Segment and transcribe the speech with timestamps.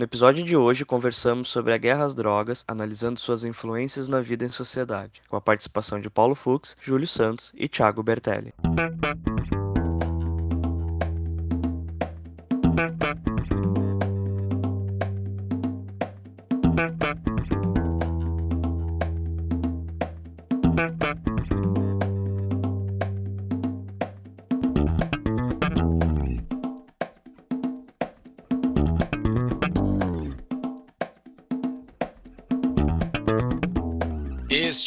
[0.00, 4.46] No episódio de hoje, conversamos sobre a guerra às drogas, analisando suas influências na vida
[4.46, 8.54] em sociedade, com a participação de Paulo Fux, Júlio Santos e Thiago Bertelli.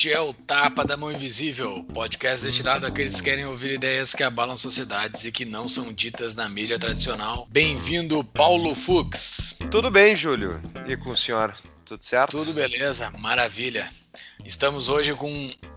[0.03, 4.21] Este é o Tapa da Mão Invisível, podcast destinado àqueles que querem ouvir ideias que
[4.21, 7.48] abalam sociedades e que não são ditas na mídia tradicional.
[7.49, 9.55] Bem-vindo, Paulo Fux.
[9.71, 10.61] Tudo bem, Júlio?
[10.85, 11.55] E com o senhor?
[11.85, 12.31] Tudo certo?
[12.31, 13.89] Tudo beleza, maravilha.
[14.44, 15.31] Estamos hoje com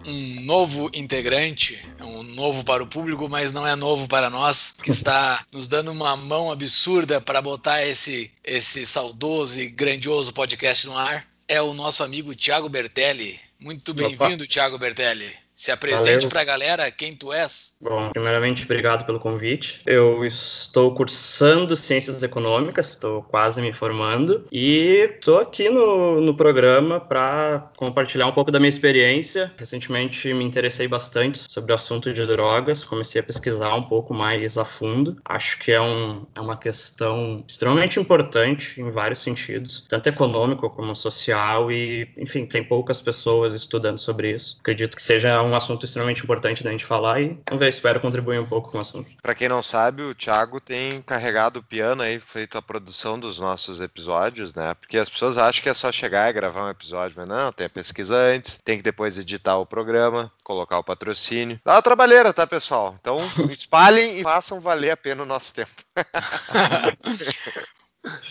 [0.05, 4.91] um novo integrante, um novo para o público, mas não é novo para nós, que
[4.91, 10.99] está nos dando uma mão absurda para botar esse, esse saudoso e grandioso podcast no
[10.99, 11.25] ar.
[11.47, 13.46] É o nosso amigo Thiago Bertelli.
[13.59, 15.46] Muito bem-vindo, Thiago Bertelli.
[15.57, 17.75] Se apresente para a galera quem tu és.
[17.81, 19.81] Bom, primeiramente, obrigado pelo convite.
[19.87, 27.01] Eu estou cursando Ciências Econômicas, estou quase me formando, e estou aqui no, no programa
[27.01, 29.51] para compartilhar um pouco da minha experiência.
[29.57, 34.59] Recentemente me interessei bastante sobre o assunto de drogas, comecei a pesquisar um pouco mais
[34.59, 35.17] a fundo.
[35.25, 40.95] Acho que é, um, é uma questão extremamente importante em vários sentidos, tanto econômico como
[40.95, 44.59] social, e, enfim, tem poucas pessoas estudando sobre isso.
[44.61, 48.41] Acredito que seja um assunto extremamente importante da gente falar e vamos ver, espero contribuir
[48.41, 49.11] um pouco com o assunto.
[49.23, 53.39] Para quem não sabe, o Thiago tem carregado o piano aí, feito a produção dos
[53.39, 54.75] nossos episódios, né?
[54.75, 57.67] Porque as pessoas acham que é só chegar e gravar um episódio, mas não, tem
[57.67, 61.61] a pesquisa antes, tem que depois editar o programa, colocar o patrocínio.
[61.65, 62.97] Dá uma trabalheira, tá, pessoal?
[63.01, 63.19] Então,
[63.51, 65.71] espalhem e façam valer a pena o nosso tempo.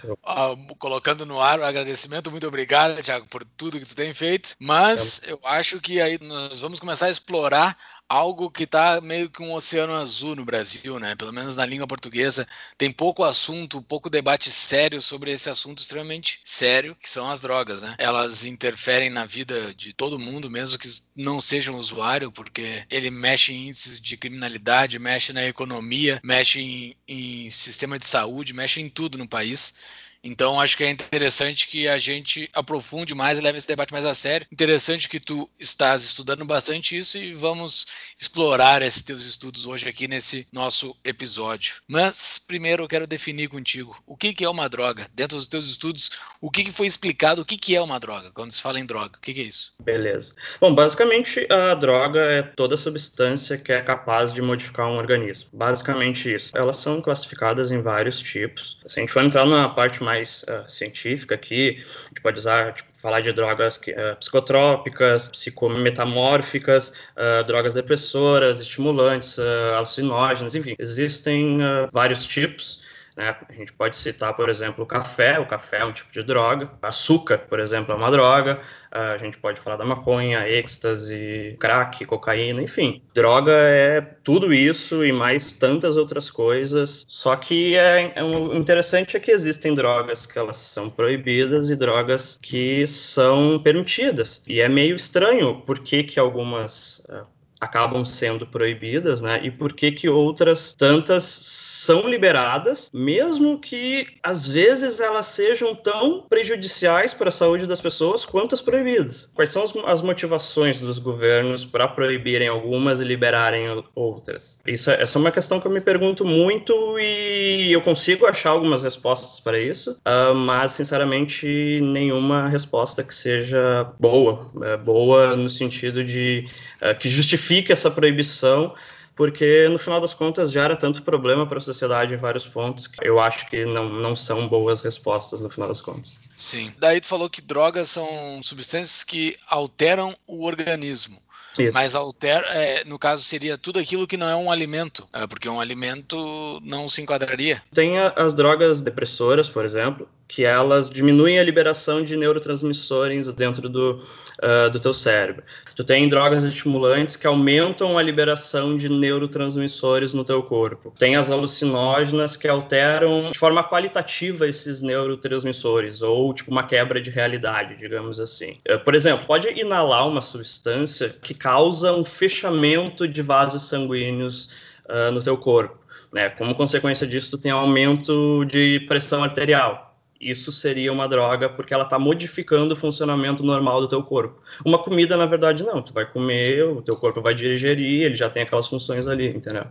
[0.05, 4.55] Uh, colocando no ar o agradecimento, muito obrigado, Thiago, por tudo que tu tem feito.
[4.59, 9.41] Mas eu acho que aí nós vamos começar a explorar algo que está meio que
[9.41, 11.15] um oceano azul no Brasil, né?
[11.15, 16.39] Pelo menos na língua portuguesa tem pouco assunto, pouco debate sério sobre esse assunto extremamente
[16.43, 17.95] sério, que são as drogas, né?
[17.97, 23.09] Elas interferem na vida de todo mundo, mesmo que não seja um usuário, porque ele
[23.09, 28.81] mexe em índices de criminalidade, mexe na economia, mexe em, em sistema de saúde, mexe
[28.81, 29.75] em tudo no país.
[30.25, 34.05] Então acho que é interessante que a gente aprofunde mais e leve esse debate mais
[34.05, 34.47] a sério.
[34.51, 37.85] Interessante que tu estás estudando bastante isso e vamos
[38.19, 41.75] explorar esses teus estudos hoje aqui nesse nosso episódio.
[41.87, 45.05] Mas primeiro eu quero definir contigo o que, que é uma droga.
[45.13, 46.09] Dentro dos teus estudos,
[46.41, 48.31] o que, que foi explicado o que, que é uma droga?
[48.31, 49.73] Quando se fala em droga, o que, que é isso?
[49.83, 50.33] Beleza.
[50.59, 55.49] Bom, basicamente a droga é toda substância que é capaz de modificar um organismo.
[55.53, 56.51] Basicamente isso.
[56.57, 58.79] Elas são classificadas em vários tipos.
[58.87, 62.39] Se a gente for entrar numa parte mais mais uh, científica aqui, a gente pode
[62.39, 69.37] usar, tipo, falar de drogas que, uh, psicotrópicas, psicometamórficas, uh, drogas depressoras, estimulantes,
[69.75, 71.59] alucinógenas, enfim, existem
[71.91, 72.84] vários tipos.
[73.15, 73.35] Né?
[73.47, 75.39] A gente pode citar, por exemplo, o café.
[75.39, 76.69] O café é um tipo de droga.
[76.81, 78.59] Açúcar, por exemplo, é uma droga.
[78.91, 83.01] A gente pode falar da maconha, êxtase, crack, cocaína, enfim.
[83.13, 87.05] Droga é tudo isso e mais tantas outras coisas.
[87.07, 91.75] Só que é, é um, interessante é que existem drogas que elas são proibidas e
[91.75, 94.41] drogas que são permitidas.
[94.47, 99.39] E é meio estranho por que, que algumas uh, acabam sendo proibidas, né?
[99.43, 106.21] E por que que outras tantas são liberadas, mesmo que às vezes elas sejam tão
[106.21, 109.31] prejudiciais para a saúde das pessoas quanto as proibidas?
[109.33, 114.59] Quais são as motivações dos governos para proibirem algumas e liberarem outras?
[114.65, 118.51] Isso é, essa é uma questão que eu me pergunto muito e eu consigo achar
[118.51, 125.49] algumas respostas para isso, uh, mas sinceramente nenhuma resposta que seja boa, é, boa no
[125.49, 126.47] sentido de
[126.93, 128.73] que justifique justifique essa proibição,
[129.15, 133.07] porque no final das contas gera tanto problema para a sociedade em vários pontos que
[133.07, 136.19] eu acho que não, não são boas respostas no final das contas.
[136.35, 136.73] Sim.
[136.77, 141.21] Daí tu falou que drogas são substâncias que alteram o organismo.
[141.57, 141.73] Isso.
[141.73, 145.47] Mas altera, é, no caso, seria tudo aquilo que não é um alimento, é, porque
[145.47, 147.61] um alimento não se enquadraria.
[147.73, 153.99] Tem as drogas depressoras, por exemplo, que elas diminuem a liberação de neurotransmissores dentro do,
[154.41, 155.43] uh, do teu cérebro.
[155.75, 160.93] Tu tem drogas estimulantes que aumentam a liberação de neurotransmissores no teu corpo.
[160.97, 167.09] Tem as alucinógenas que alteram de forma qualitativa esses neurotransmissores, ou tipo uma quebra de
[167.09, 168.57] realidade, digamos assim.
[168.67, 174.49] Uh, por exemplo, pode inalar uma substância que causa um fechamento de vasos sanguíneos
[174.89, 175.77] uh, no teu corpo.
[176.11, 176.27] Né?
[176.29, 179.85] Como consequência disso, tu tem aumento de pressão arterial
[180.19, 184.41] isso seria uma droga porque ela está modificando o funcionamento normal do teu corpo.
[184.65, 185.83] Uma comida, na verdade, não.
[185.83, 189.65] Tu vai comer, o teu corpo vai digerir, ele já tem aquelas funções ali, entendeu?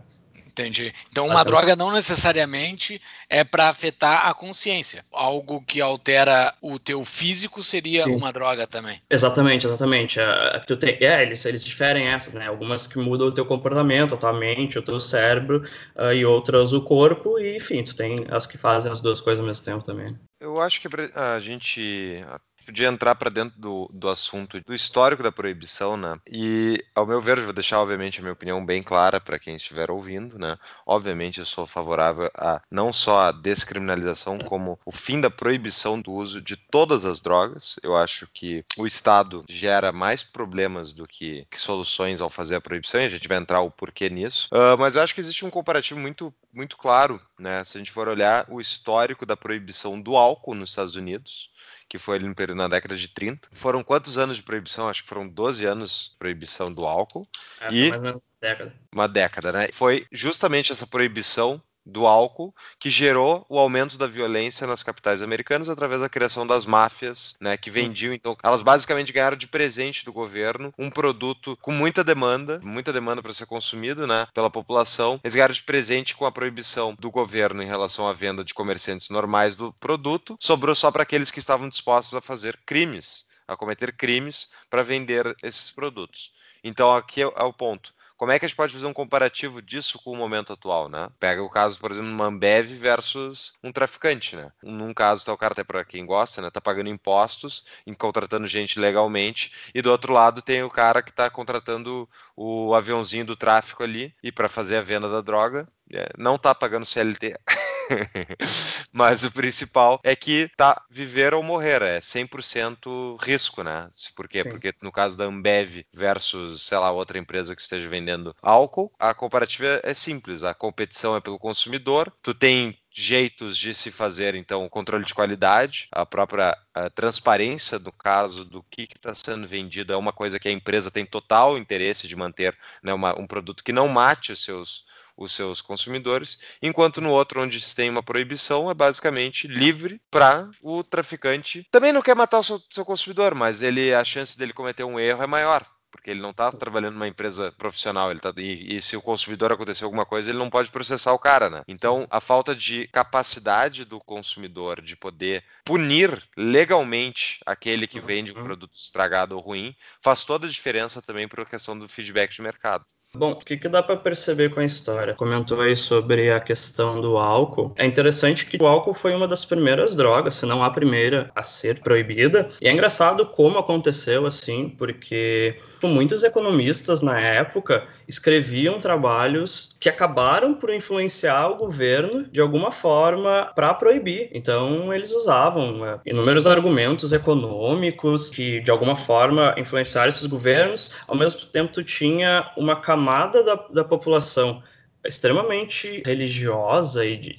[0.57, 0.93] Entendi.
[1.11, 5.03] Então, uma droga não necessariamente é para afetar a consciência.
[5.11, 8.15] Algo que altera o teu físico seria Sim.
[8.15, 9.01] uma droga também.
[9.09, 10.17] Exatamente, exatamente.
[10.65, 12.47] tu tem, é, eles, eles diferem essas, né?
[12.47, 15.61] Algumas que mudam o teu comportamento, a tua mente, o teu cérebro,
[15.97, 19.41] uh, e outras o corpo, e enfim, tu tem as que fazem as duas coisas
[19.41, 20.17] ao mesmo tempo também.
[20.39, 22.23] Eu acho que a gente
[22.65, 26.19] podia entrar para dentro do, do assunto do histórico da proibição, né?
[26.31, 29.91] E, ao meu ver, vou deixar, obviamente, a minha opinião bem clara para quem estiver
[29.91, 30.57] ouvindo, né?
[30.85, 36.11] Obviamente, eu sou favorável a não só a descriminalização, como o fim da proibição do
[36.11, 37.75] uso de todas as drogas.
[37.83, 42.61] Eu acho que o Estado gera mais problemas do que, que soluções ao fazer a
[42.61, 44.49] proibição, e a gente vai entrar o porquê nisso.
[44.51, 47.63] Uh, mas eu acho que existe um comparativo muito muito claro, né?
[47.65, 51.49] Se a gente for olhar o histórico da proibição do álcool nos Estados Unidos,
[51.87, 53.49] que foi ali na década de 30.
[53.51, 54.89] Foram quantos anos de proibição?
[54.89, 57.27] Acho que foram 12 anos de proibição do álcool.
[57.61, 58.75] É, e mais uma década.
[58.91, 59.67] Uma década, né?
[59.71, 65.69] Foi justamente essa proibição do álcool que gerou o aumento da violência nas capitais americanas
[65.69, 70.11] através da criação das máfias, né, que vendiam então, elas basicamente ganharam de presente do
[70.11, 75.19] governo um produto com muita demanda, muita demanda para ser consumido, né, pela população.
[75.23, 79.09] Eles ganharam de presente com a proibição do governo em relação à venda de comerciantes
[79.09, 83.95] normais do produto, sobrou só para aqueles que estavam dispostos a fazer crimes, a cometer
[83.95, 86.31] crimes para vender esses produtos.
[86.63, 87.93] Então aqui é o ponto.
[88.17, 91.09] Como é que a gente pode fazer um comparativo disso com o momento atual, né?
[91.19, 94.51] Pega o caso, por exemplo, uma Ambev versus um traficante, né?
[94.63, 96.49] Num caso, tá o cara até para quem gosta, né?
[96.49, 97.65] Tá pagando impostos,
[97.97, 103.25] contratando gente legalmente, e do outro lado tem o cara que tá contratando o aviãozinho
[103.25, 107.35] do tráfico ali e para fazer a venda da droga, é, não tá pagando CLT.
[108.91, 113.89] Mas o principal é que tá viver ou morrer, é 100% risco, né?
[114.15, 114.43] Por quê?
[114.43, 114.49] Sim.
[114.49, 119.13] Porque no caso da Ambev versus, sei lá, outra empresa que esteja vendendo álcool, a
[119.13, 124.63] comparativa é simples, a competição é pelo consumidor, tu tem jeitos de se fazer, então,
[124.63, 129.91] o controle de qualidade, a própria a transparência no caso do que está sendo vendido
[129.91, 133.63] é uma coisa que a empresa tem total interesse de manter né, uma, um produto
[133.63, 134.85] que não mate os seus
[135.17, 140.49] os seus consumidores, enquanto no outro, onde se tem uma proibição, é basicamente livre para
[140.61, 141.65] o traficante.
[141.71, 144.99] Também não quer matar o seu, seu, consumidor, mas ele a chance dele cometer um
[144.99, 145.65] erro é maior.
[145.89, 149.53] Porque ele não está trabalhando numa empresa profissional, ele tá, e, e, se o consumidor
[149.53, 151.63] acontecer alguma coisa, ele não pode processar o cara, né?
[151.69, 158.35] Então, a falta de capacidade do consumidor de poder punir legalmente aquele que vende um
[158.35, 158.43] uhum.
[158.43, 162.41] produto estragado ou ruim faz toda a diferença também para a questão do feedback de
[162.41, 162.85] mercado.
[163.15, 165.13] Bom, o que, que dá para perceber com a história?
[165.13, 167.73] Comentou aí sobre a questão do álcool.
[167.77, 171.41] É interessante que o álcool foi uma das primeiras drogas, se não a primeira, a
[171.41, 172.49] ser proibida.
[172.61, 180.53] E é engraçado como aconteceu assim, porque muitos economistas na época escreviam trabalhos que acabaram
[180.53, 184.29] por influenciar o governo de alguma forma para proibir.
[184.33, 190.91] Então, eles usavam né, inúmeros argumentos econômicos que de alguma forma influenciaram esses governos.
[191.07, 194.63] Ao mesmo tempo, tu tinha uma camada camada da, da população
[195.05, 197.37] extremamente religiosa e de,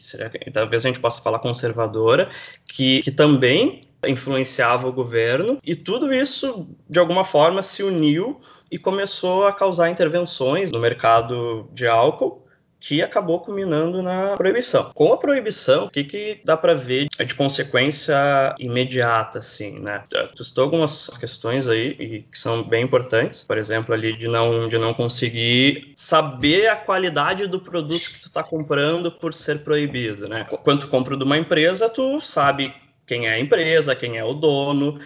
[0.52, 2.30] talvez a gente possa falar conservadora,
[2.64, 8.38] que, que também influenciava o governo, e tudo isso, de alguma forma, se uniu
[8.70, 12.45] e começou a causar intervenções no mercado de álcool,
[12.86, 14.92] que acabou culminando na proibição.
[14.94, 18.14] Com a proibição, o que, que dá para ver de consequência
[18.60, 20.04] imediata, assim, né?
[20.36, 24.68] Tu citou algumas questões aí e que são bem importantes, por exemplo, ali de não,
[24.68, 30.28] de não conseguir saber a qualidade do produto que tu está comprando por ser proibido,
[30.28, 30.46] né?
[30.62, 32.72] Quando tu compra de uma empresa, tu sabe
[33.06, 34.98] quem é a empresa, quem é o dono,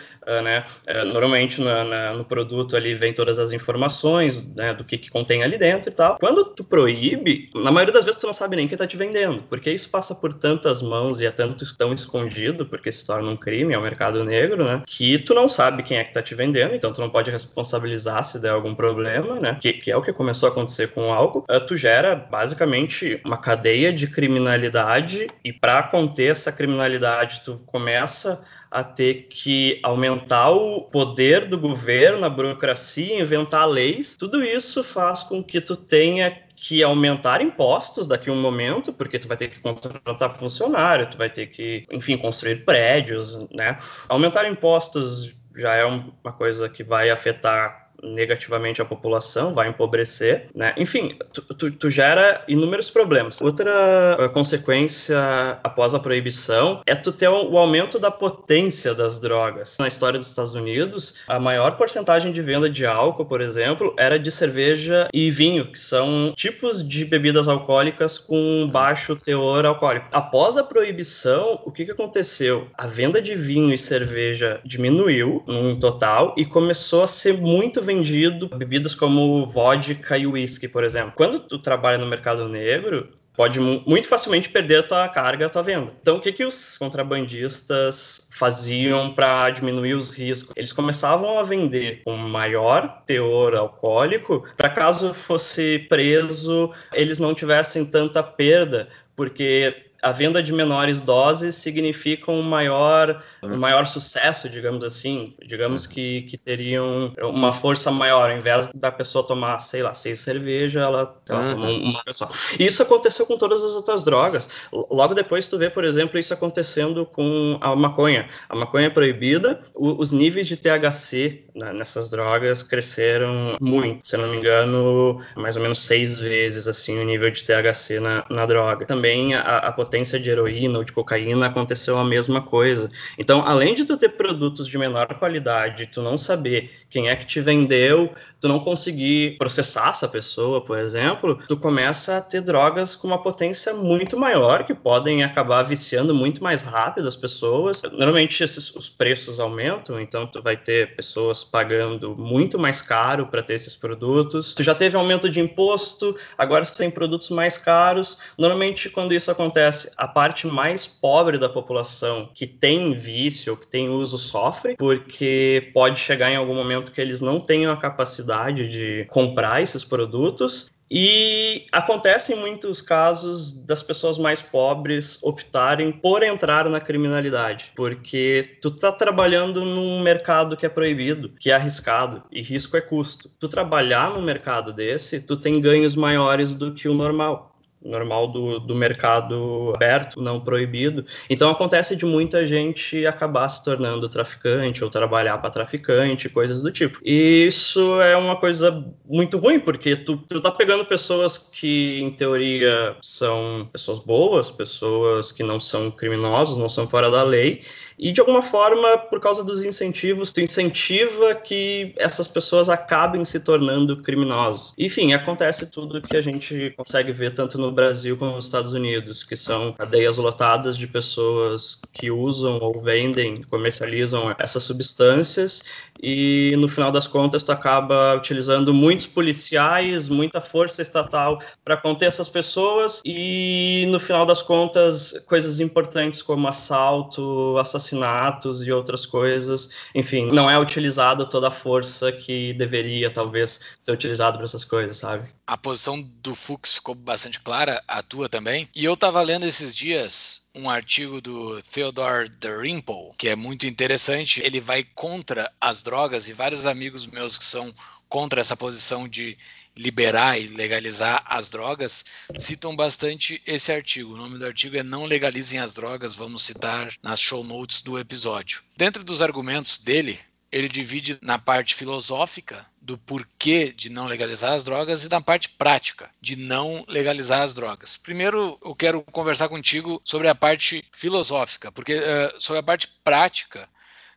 [0.42, 0.64] né?
[0.88, 5.10] Uh, normalmente na, na, no produto ali vem todas as informações né, do que, que
[5.10, 6.18] contém ali dentro e tal.
[6.18, 9.42] Quando tu proíbe, na maioria das vezes tu não sabe nem quem está te vendendo,
[9.48, 13.36] porque isso passa por tantas mãos e é tanto tão escondido, porque se torna um
[13.36, 14.82] crime, é o um mercado negro, né?
[14.86, 18.22] Que tu não sabe quem é que está te vendendo, então tu não pode responsabilizar
[18.24, 19.56] se der algum problema, né?
[19.60, 21.44] Que, que é o que começou a acontecer com o álcool.
[21.50, 28.42] Uh, tu gera basicamente uma cadeia de criminalidade e para conter essa criminalidade tu começa
[28.70, 34.16] a ter que aumentar o poder do governo, a burocracia, inventar leis.
[34.16, 39.18] Tudo isso faz com que tu tenha que aumentar impostos daqui a um momento, porque
[39.18, 43.78] tu vai ter que contratar funcionário, tu vai ter que, enfim, construir prédios, né?
[44.08, 50.75] Aumentar impostos já é uma coisa que vai afetar negativamente a população, vai empobrecer, né?
[50.76, 53.40] Enfim, tu, tu, tu gera inúmeros problemas.
[53.40, 55.19] Outra eh, consequência
[55.62, 59.76] após a proibição é tu ter o aumento da potência das drogas.
[59.78, 64.19] Na história dos Estados Unidos, a maior porcentagem de venda de álcool, por exemplo, era
[64.19, 70.07] de cerveja e vinho, que são tipos de bebidas alcoólicas com baixo teor alcoólico.
[70.12, 72.69] Após a proibição, o que, que aconteceu?
[72.76, 78.49] A venda de vinho e cerveja diminuiu num total e começou a ser muito vendido
[78.49, 81.12] bebidas como vodka e whisky, por exemplo.
[81.16, 85.62] Quando tu trabalha no mercado negro, pode muito facilmente perder a tua carga, a tua
[85.62, 85.92] venda.
[86.00, 90.52] Então, o que, que os contrabandistas faziam para diminuir os riscos?
[90.56, 97.85] Eles começavam a vender com maior teor alcoólico, para caso fosse preso, eles não tivessem
[97.85, 104.85] tanta perda, porque a venda de menores doses significa um maior, um maior sucesso, digamos
[104.85, 105.35] assim.
[105.47, 108.30] Digamos que, que teriam uma força maior.
[108.30, 112.28] Ao invés da pessoa tomar, sei lá, seis cervejas, ela, ela toma uma só.
[112.59, 114.49] Isso aconteceu com todas as outras drogas.
[114.73, 118.28] Logo depois, tu vê, por exemplo, isso acontecendo com a maconha.
[118.49, 124.07] A maconha é proibida, os níveis de THC né, nessas drogas cresceram muito.
[124.07, 128.00] Se eu não me engano, mais ou menos seis vezes assim o nível de THC
[128.00, 128.87] na, na droga.
[128.87, 132.88] Também a, a potência de heroína ou de cocaína aconteceu a mesma coisa.
[133.18, 137.26] Então, além de tu ter produtos de menor qualidade, tu não saber quem é que
[137.26, 142.94] te vendeu, tu não conseguir processar essa pessoa, por exemplo, tu começa a ter drogas
[142.94, 147.82] com uma potência muito maior que podem acabar viciando muito mais rápido as pessoas.
[147.82, 153.42] Normalmente esses, os preços aumentam, então tu vai ter pessoas pagando muito mais caro para
[153.42, 154.54] ter esses produtos.
[154.54, 158.18] Tu já teve aumento de imposto, agora tu tem produtos mais caros.
[158.38, 163.88] Normalmente quando isso acontece, a parte mais pobre da população que tem vício, que tem
[163.88, 169.06] uso sofre, porque pode chegar em algum momento que eles não tenham a capacidade de
[169.10, 170.70] comprar esses produtos.
[170.92, 178.58] E acontece em muitos casos das pessoas mais pobres optarem por entrar na criminalidade, porque
[178.60, 183.30] tu tá trabalhando num mercado que é proibido, que é arriscado, e risco é custo.
[183.38, 187.50] Tu trabalhar num mercado desse, tu tem ganhos maiores do que o normal
[187.82, 191.04] normal do, do mercado aberto, não proibido.
[191.28, 196.70] Então acontece de muita gente acabar se tornando traficante ou trabalhar para traficante, coisas do
[196.70, 196.99] tipo.
[197.04, 202.10] E isso é uma coisa muito ruim, porque tu, tu tá pegando pessoas que, em
[202.10, 207.62] teoria, são pessoas boas, pessoas que não são criminosos, não são fora da lei,
[208.02, 213.38] e de alguma forma, por causa dos incentivos, tu incentiva que essas pessoas acabem se
[213.40, 214.73] tornando criminosos.
[214.78, 219.23] Enfim, acontece tudo que a gente consegue ver tanto no Brasil como nos Estados Unidos,
[219.23, 225.62] que são cadeias lotadas de pessoas que usam ou vendem, comercializam essas substâncias
[226.02, 232.07] e no final das contas tu acaba utilizando muitos policiais, muita força estatal para conter
[232.07, 239.04] essas pessoas e no final das contas coisas importantes como assalto, assassinato assassinatos e outras
[239.04, 239.71] coisas.
[239.95, 244.97] Enfim, não é utilizada toda a força que deveria, talvez, ser utilizada para essas coisas,
[244.97, 245.28] sabe?
[245.47, 248.69] A posição do Fux ficou bastante clara, a tua também.
[248.75, 254.42] E eu estava lendo esses dias um artigo do Theodore Dalrymple, que é muito interessante.
[254.42, 257.75] Ele vai contra as drogas e vários amigos meus que são
[258.09, 259.38] contra essa posição de
[259.76, 262.04] liberar e legalizar as drogas,
[262.38, 264.14] citam bastante esse artigo.
[264.14, 267.99] O nome do artigo é Não Legalizem as Drogas, vamos citar nas show notes do
[267.99, 268.62] episódio.
[268.76, 270.19] Dentro dos argumentos dele,
[270.50, 275.49] ele divide na parte filosófica do porquê de não legalizar as drogas e na parte
[275.50, 277.97] prática de não legalizar as drogas.
[277.97, 283.68] Primeiro, eu quero conversar contigo sobre a parte filosófica, porque uh, sobre a parte prática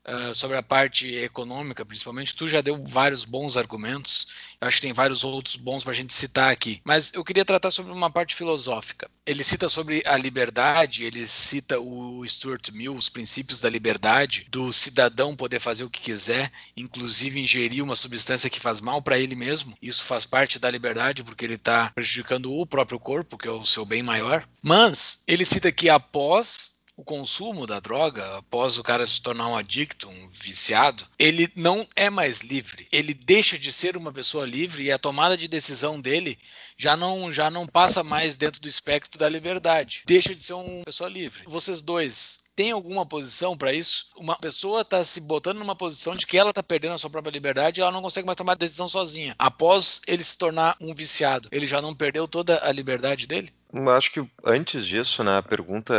[0.07, 4.27] uh, sobre a parte econômica, principalmente, tu já deu vários bons argumentos.
[4.59, 6.81] Eu acho que tem vários outros bons para a gente citar aqui.
[6.83, 9.09] Mas eu queria tratar sobre uma parte filosófica.
[9.25, 14.71] Ele cita sobre a liberdade, ele cita o Stuart Mill, os princípios da liberdade, do
[14.71, 19.35] cidadão poder fazer o que quiser, inclusive ingerir uma substância que faz mal para ele
[19.35, 19.77] mesmo.
[19.81, 23.65] Isso faz parte da liberdade, porque ele está prejudicando o próprio corpo, que é o
[23.65, 24.47] seu bem maior.
[24.61, 29.55] Mas ele cita que após o consumo da droga, após o cara se tornar um
[29.55, 32.87] adicto, um viciado, ele não é mais livre.
[32.91, 36.37] Ele deixa de ser uma pessoa livre e a tomada de decisão dele
[36.77, 40.03] já não, já não passa mais dentro do espectro da liberdade.
[40.05, 41.43] Deixa de ser uma pessoa livre.
[41.45, 44.07] Vocês dois tem alguma posição para isso?
[44.15, 47.31] Uma pessoa está se botando numa posição de que ela está perdendo a sua própria
[47.31, 49.35] liberdade e ela não consegue mais tomar decisão sozinha.
[49.39, 53.51] Após ele se tornar um viciado, ele já não perdeu toda a liberdade dele?
[53.73, 55.93] Eu acho que antes disso, né, a pergunta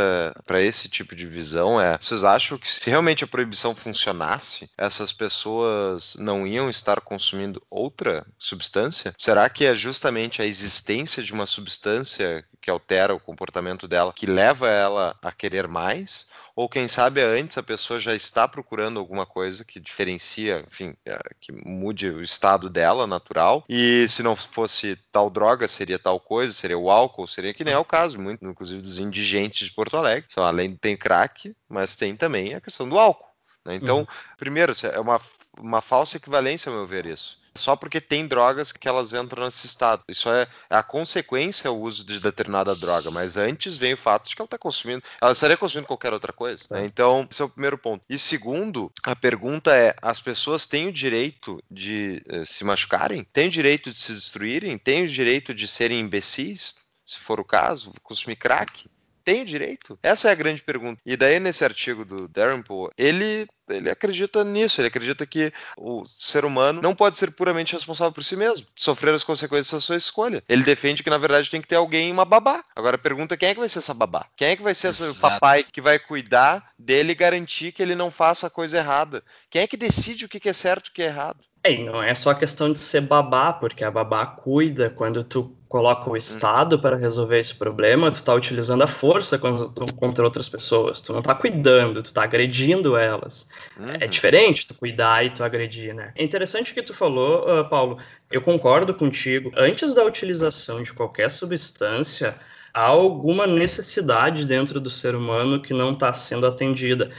[0.45, 5.11] para esse tipo de visão é: vocês acham que se realmente a proibição funcionasse, essas
[5.11, 9.13] pessoas não iam estar consumindo outra substância?
[9.17, 14.25] Será que é justamente a existência de uma substância que altera o comportamento dela que
[14.25, 16.27] leva ela a querer mais?
[16.55, 21.19] Ou quem sabe antes a pessoa já está procurando alguma coisa que diferencia, enfim, é,
[21.41, 23.65] que mude o estado dela natural.
[23.67, 27.73] E se não fosse tal droga, seria tal coisa, seria o álcool, seria que nem
[27.73, 30.29] é o caso, muito, inclusive dos indigentes de Porto Alegre.
[30.29, 33.29] Só, além tem crack, mas tem também a questão do álcool.
[33.65, 33.75] Né?
[33.75, 34.07] Então, uhum.
[34.37, 35.19] primeiro, é uma,
[35.57, 39.65] uma falsa equivalência, ao meu ver, isso só porque tem drogas que elas entram nesse
[39.65, 40.03] estado.
[40.07, 44.27] Isso é, é a consequência o uso de determinada droga, mas antes vem o fato
[44.27, 46.65] de que ela está consumindo, ela estaria consumindo qualquer outra coisa.
[46.69, 46.85] Né?
[46.85, 48.03] Então, esse é o primeiro ponto.
[48.09, 53.23] E segundo, a pergunta é: as pessoas têm o direito de eh, se machucarem?
[53.33, 54.77] Têm o direito de se destruírem?
[54.77, 56.75] Têm o direito de serem imbecis?
[57.05, 58.87] Se for o caso, consumir crack?
[59.25, 59.97] Tem o direito?
[60.03, 61.01] Essa é a grande pergunta.
[61.03, 66.05] E daí, nesse artigo do Darren Poe, ele ele acredita nisso, ele acredita que o
[66.05, 69.95] ser humano não pode ser puramente responsável por si mesmo, sofrer as consequências da sua
[69.95, 70.43] escolha.
[70.47, 72.63] Ele defende que, na verdade, tem que ter alguém, uma babá.
[72.75, 74.27] Agora, a pergunta é quem é que vai ser essa babá?
[74.35, 77.95] Quem é que vai ser esse papai que vai cuidar dele e garantir que ele
[77.95, 79.23] não faça a coisa errada?
[79.49, 81.39] Quem é que decide o que é certo e o que é errado?
[81.65, 85.51] É, e não é só questão de ser babá, porque a babá cuida quando tu
[85.67, 86.15] coloca o uhum.
[86.15, 91.01] Estado para resolver esse problema, tu tá utilizando a força contra outras pessoas.
[91.01, 93.47] Tu não tá cuidando, tu tá agredindo elas.
[93.77, 93.97] É uhum.
[94.01, 96.11] É diferente tu cuidar e tu agredir, né?
[96.15, 97.97] É interessante o que tu falou, uh, Paulo.
[98.31, 99.51] Eu concordo contigo.
[99.57, 102.35] Antes da utilização de qualquer substância,
[102.71, 107.09] há alguma necessidade dentro do ser humano que não está sendo atendida.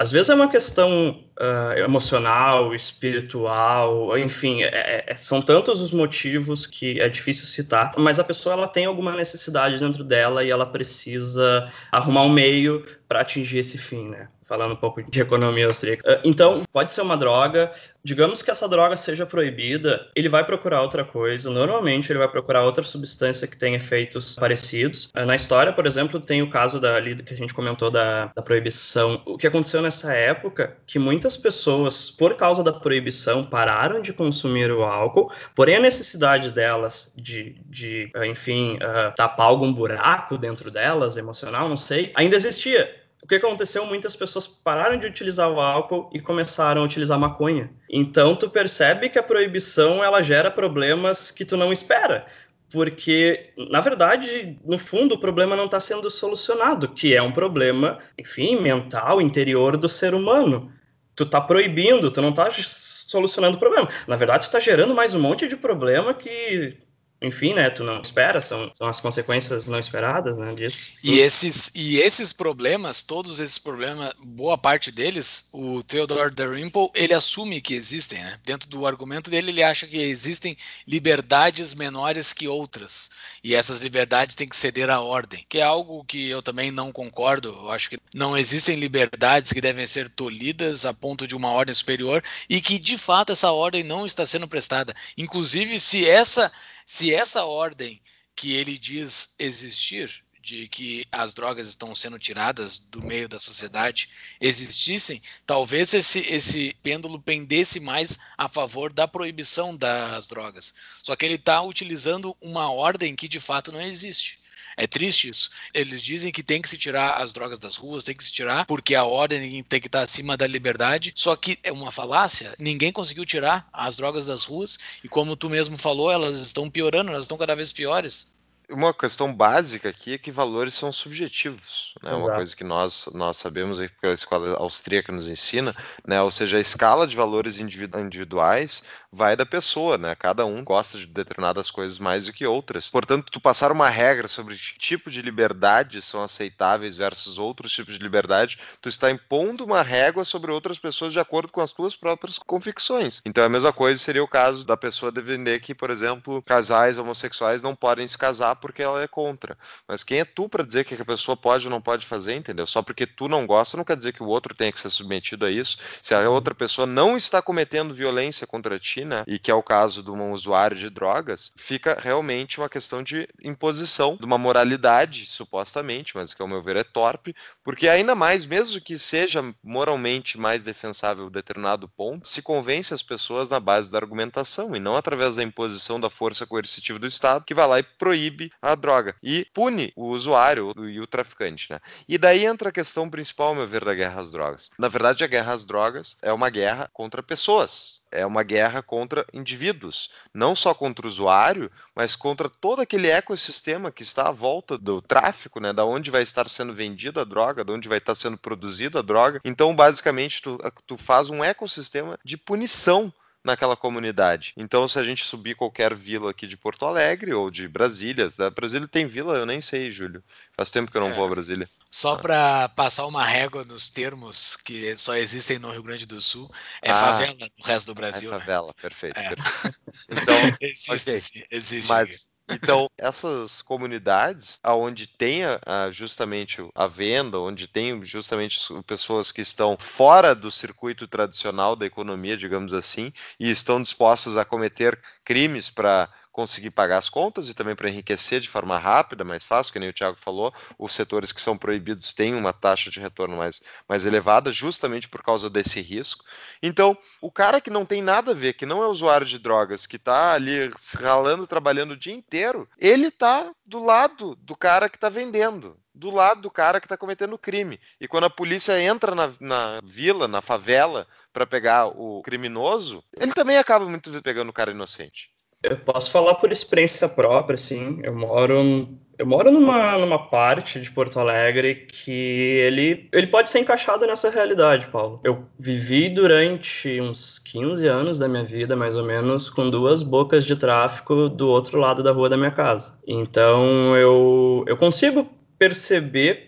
[0.00, 6.68] Às vezes é uma questão uh, emocional, espiritual, enfim, é, é, são tantos os motivos
[6.68, 10.64] que é difícil citar, mas a pessoa ela tem alguma necessidade dentro dela e ela
[10.64, 14.28] precisa arrumar um meio para atingir esse fim, né?
[14.48, 16.02] Falando um pouco de economia austríaca.
[16.10, 17.70] Ah, então, pode ser uma droga.
[18.02, 21.50] Digamos que essa droga seja proibida, ele vai procurar outra coisa.
[21.50, 25.10] Normalmente, ele vai procurar outra substância que tenha efeitos parecidos.
[25.12, 28.32] Ah, na história, por exemplo, tem o caso da ali que a gente comentou da,
[28.34, 29.22] da proibição.
[29.26, 34.72] O que aconteceu nessa época, que muitas pessoas, por causa da proibição, pararam de consumir
[34.72, 40.70] o álcool, porém a necessidade delas de, de ah, enfim, uh, tapar algum buraco dentro
[40.70, 43.84] delas, emocional, não sei, ainda existia o que aconteceu?
[43.84, 47.70] Muitas pessoas pararam de utilizar o álcool e começaram a utilizar maconha.
[47.90, 52.26] Então tu percebe que a proibição ela gera problemas que tu não espera.
[52.70, 57.98] Porque, na verdade, no fundo, o problema não está sendo solucionado, que é um problema,
[58.18, 60.70] enfim, mental, interior do ser humano.
[61.16, 63.88] Tu está proibindo, tu não está solucionando o problema.
[64.06, 66.76] Na verdade, tu está gerando mais um monte de problema que
[67.20, 70.92] enfim, né, tu não espera, são, são as consequências não esperadas, né, disso.
[71.02, 77.12] E esses, e esses problemas, todos esses problemas, boa parte deles, o Theodore Dalrymple, ele
[77.12, 82.46] assume que existem, né, dentro do argumento dele, ele acha que existem liberdades menores que
[82.46, 83.10] outras,
[83.42, 86.92] e essas liberdades têm que ceder à ordem, que é algo que eu também não
[86.92, 91.50] concordo, eu acho que não existem liberdades que devem ser tolhidas a ponto de uma
[91.50, 96.52] ordem superior, e que, de fato, essa ordem não está sendo prestada, inclusive se essa
[96.90, 98.00] se essa ordem
[98.34, 104.08] que ele diz existir, de que as drogas estão sendo tiradas do meio da sociedade,
[104.40, 110.72] existissem, talvez esse, esse pêndulo pendesse mais a favor da proibição das drogas.
[111.02, 114.40] Só que ele está utilizando uma ordem que de fato não existe.
[114.78, 115.50] É triste isso.
[115.74, 118.64] Eles dizem que tem que se tirar as drogas das ruas, tem que se tirar
[118.64, 121.12] porque a ordem tem que estar acima da liberdade.
[121.16, 122.54] Só que é uma falácia.
[122.60, 127.10] Ninguém conseguiu tirar as drogas das ruas e como tu mesmo falou, elas estão piorando,
[127.10, 128.38] elas estão cada vez piores
[128.70, 132.12] uma questão básica aqui é que valores são subjetivos, né?
[132.12, 135.74] Uma coisa que nós nós sabemos aí que a escola austríaca nos ensina,
[136.06, 136.20] né?
[136.20, 140.14] Ou seja, a escala de valores individuais vai da pessoa, né?
[140.14, 142.88] Cada um gosta de determinadas coisas mais do que outras.
[142.88, 147.94] Portanto, tu passar uma regra sobre que tipo de liberdade são aceitáveis versus outros tipos
[147.94, 151.96] de liberdade, tu está impondo uma régua sobre outras pessoas de acordo com as tuas
[151.96, 153.22] próprias convicções.
[153.24, 157.62] Então, a mesma coisa seria o caso da pessoa defender que, por exemplo, casais homossexuais
[157.62, 159.56] não podem se casar porque ela é contra.
[159.86, 162.66] Mas quem é tu para dizer que a pessoa pode ou não pode fazer, entendeu?
[162.66, 165.46] Só porque tu não gosta não quer dizer que o outro tenha que ser submetido
[165.46, 165.78] a isso.
[166.02, 169.24] Se a outra pessoa não está cometendo violência contra ti, né?
[169.26, 173.28] E que é o caso de um usuário de drogas, fica realmente uma questão de
[173.42, 177.34] imposição de uma moralidade, supostamente, mas que ao meu ver é torpe,
[177.64, 183.48] porque ainda mais, mesmo que seja moralmente mais defensável determinado ponto, se convence as pessoas
[183.48, 187.54] na base da argumentação e não através da imposição da força coercitiva do Estado, que
[187.54, 191.80] vai lá e proíbe a droga e pune o usuário e o traficante, né?
[192.08, 194.70] E daí entra a questão principal, meu ver, da guerra às drogas.
[194.78, 199.26] Na verdade, a guerra às drogas é uma guerra contra pessoas, é uma guerra contra
[199.32, 204.76] indivíduos, não só contra o usuário, mas contra todo aquele ecossistema que está à volta
[204.78, 208.14] do tráfico, né, da onde vai estar sendo vendida a droga, da onde vai estar
[208.14, 209.40] sendo produzida a droga.
[209.44, 213.12] Então, basicamente, tu, tu faz um ecossistema de punição
[213.48, 214.52] naquela comunidade.
[214.56, 218.50] Então, se a gente subir qualquer vila aqui de Porto Alegre ou de Brasília, da
[218.50, 220.22] Brasília tem vila, eu nem sei, Júlio.
[220.56, 221.12] Faz tempo que eu não é.
[221.14, 221.68] vou a Brasília.
[221.90, 222.18] Só ah.
[222.18, 226.50] para passar uma régua nos termos que só existem no Rio Grande do Sul,
[226.82, 228.28] é ah, favela no resto do Brasil.
[228.30, 228.38] É né?
[228.38, 228.74] favela, né?
[228.80, 229.34] perfeito, é.
[229.34, 229.80] perfeito.
[230.10, 231.46] Então, existe, okay.
[231.50, 231.88] existe.
[231.88, 235.42] Mas, então, essas comunidades, onde tem
[235.90, 242.36] justamente a venda, onde tem justamente pessoas que estão fora do circuito tradicional da economia,
[242.36, 246.08] digamos assim, e estão dispostos a cometer crimes para
[246.38, 249.88] conseguir pagar as contas e também para enriquecer de forma rápida, mais fácil, que nem
[249.88, 254.06] o Thiago falou, os setores que são proibidos têm uma taxa de retorno mais, mais
[254.06, 256.24] elevada, justamente por causa desse risco.
[256.62, 259.84] Então, o cara que não tem nada a ver, que não é usuário de drogas,
[259.84, 264.96] que está ali ralando, trabalhando o dia inteiro, ele está do lado do cara que
[264.96, 267.80] está vendendo do lado do cara que está cometendo crime.
[268.00, 273.32] E quando a polícia entra na, na vila, na favela, para pegar o criminoso, ele
[273.32, 275.32] também acaba muito pegando o cara inocente.
[275.62, 277.98] Eu posso falar por experiência própria, assim.
[278.04, 283.58] Eu moro, eu moro numa, numa parte de Porto Alegre que ele, ele pode ser
[283.58, 285.20] encaixado nessa realidade, Paulo.
[285.24, 290.44] Eu vivi durante uns 15 anos da minha vida, mais ou menos, com duas bocas
[290.44, 292.96] de tráfico do outro lado da rua da minha casa.
[293.06, 296.47] Então eu, eu consigo perceber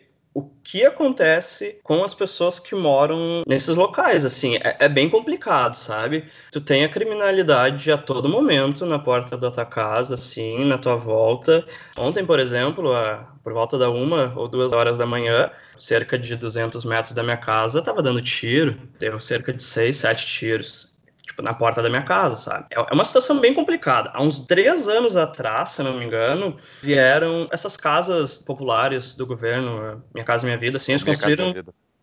[0.63, 6.25] que acontece com as pessoas que moram nesses locais, assim, é, é, bem complicado, sabe?
[6.53, 10.97] Tu tem a criminalidade a todo momento na porta da tua casa, assim, na tua
[10.97, 11.65] volta.
[11.97, 16.37] Ontem, por exemplo, a, por volta da uma ou duas horas da manhã, cerca de
[16.37, 20.90] 200 metros da minha casa, tava dando tiro, deu cerca de seis, sete tiros
[21.31, 22.67] tipo, na porta da minha casa, sabe?
[22.71, 24.11] É, é uma situação bem complicada.
[24.13, 30.03] Há uns três anos atrás, se não me engano, vieram essas casas populares do governo,
[30.13, 31.55] Minha Casa Minha Vida, assim, eles minha construíram...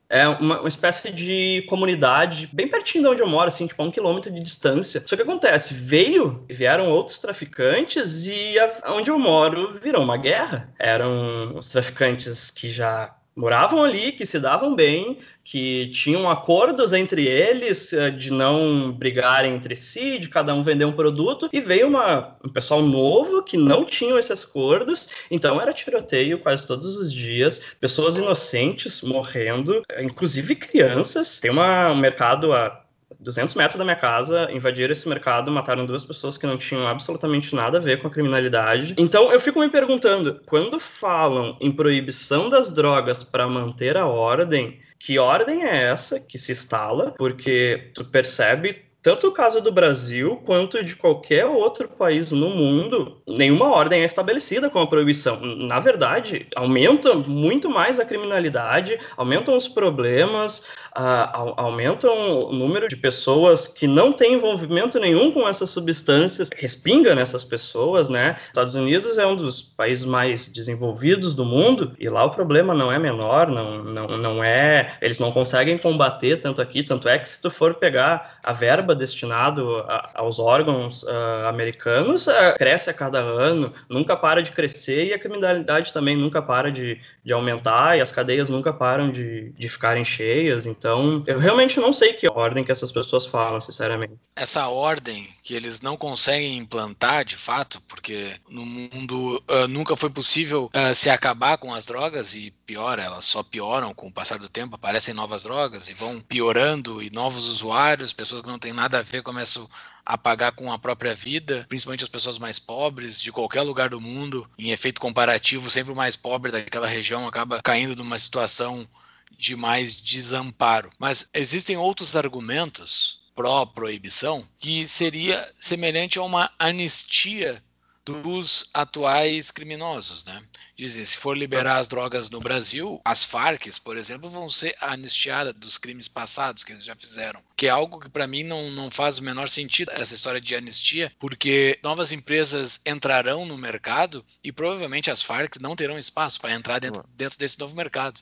[0.09, 3.85] É uma, uma, espécie de comunidade bem pertinho de onde eu moro, assim, tipo, a
[3.85, 5.03] um quilômetro de distância.
[5.05, 10.73] Só que acontece, veio, vieram outros traficantes e a, onde eu moro virou uma guerra.
[10.79, 17.25] Eram os traficantes que já moravam ali, que se davam bem, que tinham acordos entre
[17.25, 21.87] eles eh, de não brigarem entre si, de cada um vender um produto, e veio
[21.87, 27.13] uma, um pessoal novo que não tinham esses acordos, então era tiroteio quase todos os
[27.13, 31.39] dias, pessoas inocentes morrendo, inclusive crianças.
[31.39, 32.86] Tem uma, um mercado a
[33.19, 37.55] 200 metros da minha casa, invadiram esse mercado, mataram duas pessoas que não tinham absolutamente
[37.55, 38.95] nada a ver com a criminalidade.
[38.97, 44.79] Então eu fico me perguntando, quando falam em proibição das drogas para manter a ordem,
[44.99, 47.13] que ordem é essa que se instala?
[47.17, 53.15] Porque tu percebe tanto o caso do Brasil quanto de qualquer outro país no mundo,
[53.25, 55.39] nenhuma ordem é estabelecida com a proibição.
[55.39, 60.59] Na verdade, aumenta muito mais a criminalidade, aumentam os problemas,
[60.97, 67.15] uh, aumentam o número de pessoas que não têm envolvimento nenhum com essas substâncias, respinga
[67.15, 68.35] nessas pessoas, né?
[68.47, 72.91] Estados Unidos é um dos países mais desenvolvidos do mundo e lá o problema não
[72.91, 74.97] é menor, não, não, não é.
[75.01, 78.96] Eles não conseguem combater tanto aqui, tanto é que se tu for pegar a verba
[78.97, 85.05] destinado a, aos órgãos uh, americanos, uh, cresce a cada ano, nunca para de crescer
[85.05, 89.51] e a criminalidade também nunca para de, de aumentar e as cadeias nunca param de,
[89.51, 90.65] de ficarem cheias.
[90.65, 94.13] Então, eu realmente não sei que ordem que essas pessoas falam, sinceramente.
[94.35, 100.09] Essa ordem que eles não conseguem implantar, de fato, porque no mundo uh, nunca foi
[100.09, 104.39] possível uh, se acabar com as drogas e pior, elas só pioram com o passar
[104.39, 108.73] do tempo, aparecem novas drogas e vão piorando e novos usuários, pessoas que não têm
[108.73, 109.69] nada a ver começam
[110.05, 114.01] a pagar com a própria vida, principalmente as pessoas mais pobres de qualquer lugar do
[114.01, 114.45] mundo.
[114.59, 118.85] Em efeito comparativo, sempre o mais pobre daquela região acaba caindo numa situação
[119.31, 120.89] de mais desamparo.
[120.99, 127.63] Mas existem outros argumentos pró-proibição que seria semelhante a uma anistia
[128.03, 130.41] dos atuais criminosos, né?
[130.75, 135.53] Dizem, se for liberar as drogas no Brasil, as Farc, por exemplo, vão ser anistiadas
[135.53, 137.41] dos crimes passados que eles já fizeram.
[137.55, 140.55] Que é algo que para mim não, não faz o menor sentido, essa história de
[140.55, 146.53] anistia, porque novas empresas entrarão no mercado e provavelmente as Farc não terão espaço para
[146.53, 148.21] entrar dentro, dentro desse novo mercado.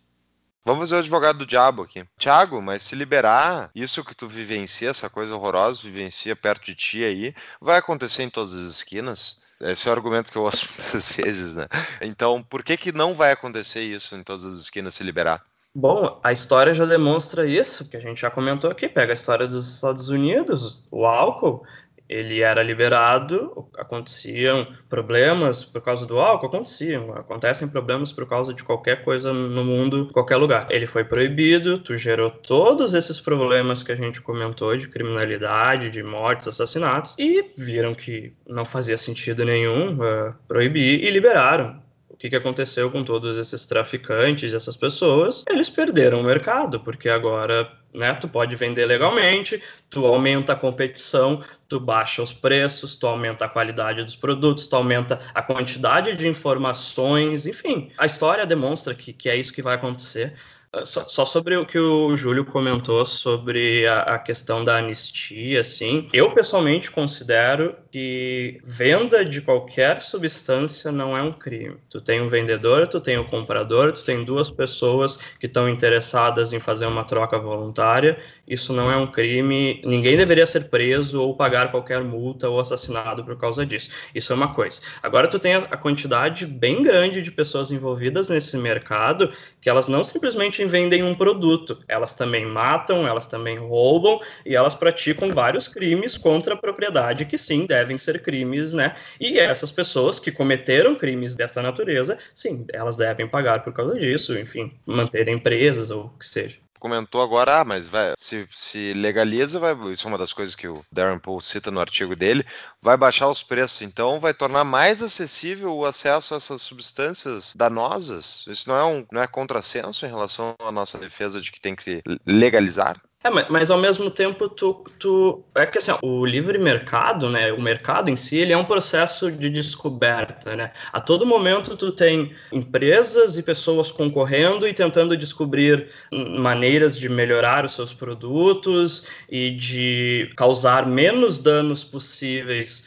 [0.65, 2.03] Vamos fazer o advogado do diabo aqui.
[2.17, 7.03] Tiago, mas se liberar isso que tu vivencia, essa coisa horrorosa, vivencia perto de ti
[7.03, 9.39] aí, vai acontecer em todas as esquinas?
[9.61, 11.67] Esse é o argumento que eu ouço muitas vezes, né?
[12.01, 15.45] Então, por que que não vai acontecer isso em todas as esquinas se liberar?
[15.77, 18.89] Bom, a história já demonstra isso, que a gente já comentou aqui.
[18.89, 21.63] Pega a história dos Estados Unidos, o álcool,
[22.07, 28.63] ele era liberado, aconteciam problemas por causa do álcool, aconteciam, acontecem problemas por causa de
[28.63, 30.67] qualquer coisa no mundo, qualquer lugar.
[30.69, 36.03] Ele foi proibido, tu gerou todos esses problemas que a gente comentou de criminalidade, de
[36.03, 41.83] mortes, assassinatos, e viram que não fazia sentido nenhum uh, proibir e liberaram
[42.15, 45.43] o que, que aconteceu com todos esses traficantes, essas pessoas?
[45.49, 51.43] Eles perderam o mercado, porque agora né, tu pode vender legalmente, tu aumenta a competição,
[51.67, 56.27] tu baixa os preços, tu aumenta a qualidade dos produtos, tu aumenta a quantidade de
[56.27, 57.91] informações, enfim.
[57.97, 60.33] A história demonstra que, que é isso que vai acontecer.
[60.83, 66.31] Só, sobre o que o Júlio comentou sobre a, a, questão da anistia, assim, eu
[66.31, 71.77] pessoalmente considero que venda de qualquer substância não é um crime.
[71.89, 76.51] Tu tem um vendedor, tu tem um comprador, tu tem duas pessoas que estão interessadas
[76.51, 78.17] em fazer uma troca voluntária.
[78.47, 79.81] Isso não é um crime.
[79.83, 83.89] Ninguém deveria ser preso ou pagar qualquer multa ou assassinado por causa disso.
[84.13, 84.81] Isso é uma coisa.
[85.01, 89.31] Agora tu tem a, quantidade bem grande de pessoas envolvidas nesse mercado
[89.61, 94.75] que elas não simplesmente vendem um produto, elas também matam, elas também roubam e elas
[94.75, 98.95] praticam vários crimes contra a propriedade que sim devem ser crimes, né?
[99.19, 104.37] E essas pessoas que cometeram crimes desta natureza, sim, elas devem pagar por causa disso,
[104.37, 109.59] enfim, manter empresas ou o que seja comentou agora, ah, mas vai, se, se legaliza,
[109.59, 112.45] vai, isso é uma das coisas que o Darren Poole cita no artigo dele,
[112.81, 118.45] vai baixar os preços, então vai tornar mais acessível o acesso a essas substâncias danosas.
[118.47, 121.75] Isso não é um não é contrassenso em relação à nossa defesa de que tem
[121.75, 123.01] que legalizar?
[123.25, 127.51] É, mas, mas, ao mesmo tempo tu, tu é que assim, o livre mercado, né,
[127.51, 130.71] o mercado em si, ele é um processo de descoberta, né?
[130.93, 137.65] A todo momento tu tem empresas e pessoas concorrendo e tentando descobrir maneiras de melhorar
[137.65, 142.85] os seus produtos e de causar menos danos possíveis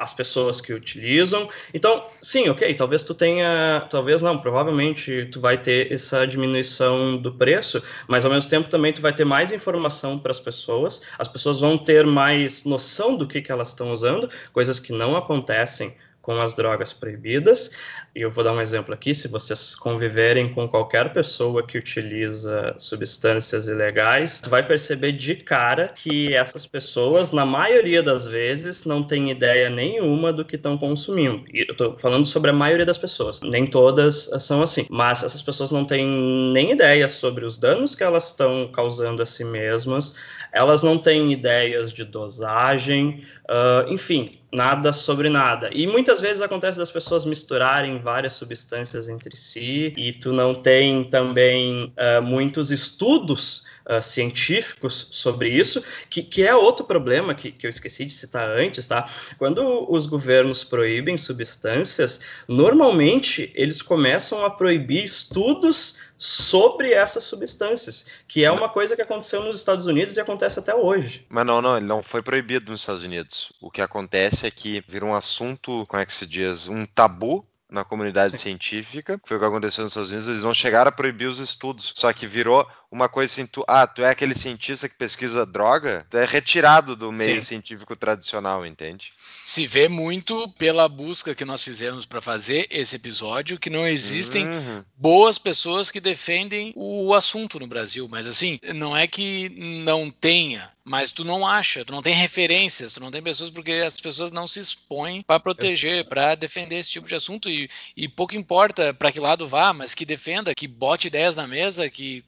[0.00, 1.46] as pessoas que utilizam.
[1.74, 7.30] Então, sim, ok, talvez tu tenha, talvez não, provavelmente tu vai ter essa diminuição do
[7.34, 11.28] preço, mas ao mesmo tempo também tu vai ter mais informação para as pessoas, as
[11.28, 15.94] pessoas vão ter mais noção do que, que elas estão usando, coisas que não acontecem
[16.22, 17.76] com as drogas proibidas.
[18.14, 22.74] E eu vou dar um exemplo aqui: se vocês conviverem com qualquer pessoa que utiliza
[22.78, 29.30] substâncias ilegais, vai perceber de cara que essas pessoas, na maioria das vezes, não têm
[29.30, 31.44] ideia nenhuma do que estão consumindo.
[31.52, 33.40] E eu estou falando sobre a maioria das pessoas.
[33.42, 36.06] Nem todas são assim, mas essas pessoas não têm
[36.52, 40.14] nem ideia sobre os danos que elas estão causando a si mesmas
[40.52, 45.70] elas não têm ideias de dosagem, uh, enfim, nada sobre nada.
[45.72, 51.04] E muitas vezes acontece das pessoas misturarem várias substâncias entre si, e tu não tem
[51.04, 57.66] também uh, muitos estudos uh, científicos sobre isso, que, que é outro problema que, que
[57.66, 59.04] eu esqueci de citar antes, tá?
[59.38, 68.44] Quando os governos proíbem substâncias, normalmente eles começam a proibir estudos sobre essas substâncias, que
[68.44, 71.24] é uma coisa que aconteceu nos Estados Unidos e acontece até hoje.
[71.30, 73.52] Mas não, não, ele não foi proibido nos Estados Unidos.
[73.60, 77.42] O que acontece é que vira um assunto, como é que se diz, um tabu
[77.70, 81.26] na comunidade científica, foi o que aconteceu nos Estados Unidos, eles não chegaram a proibir
[81.26, 84.96] os estudos, só que virou uma coisa assim, tu, ah, tu é aquele cientista que
[84.96, 87.48] pesquisa droga, tu é retirado do meio Sim.
[87.48, 89.12] científico tradicional, entende?
[89.44, 94.46] Se vê muito pela busca que nós fizemos para fazer esse episódio, que não existem
[94.46, 94.84] uhum.
[94.96, 99.48] boas pessoas que defendem o assunto no Brasil, mas assim, não é que
[99.84, 103.72] não tenha, mas tu não acha, tu não tem referências, tu não tem pessoas porque
[103.72, 108.08] as pessoas não se expõem para proteger, para defender esse tipo de assunto e, e
[108.08, 112.22] pouco importa para que lado vá, mas que defenda, que bote ideias na mesa, que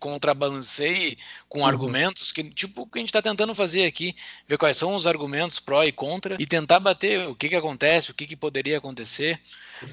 [0.53, 1.67] contrabalanceie com uhum.
[1.67, 4.15] argumentos, que tipo o que a gente está tentando fazer aqui,
[4.47, 8.11] ver quais são os argumentos pró e contra e tentar bater o que que acontece,
[8.11, 9.41] o que que poderia acontecer.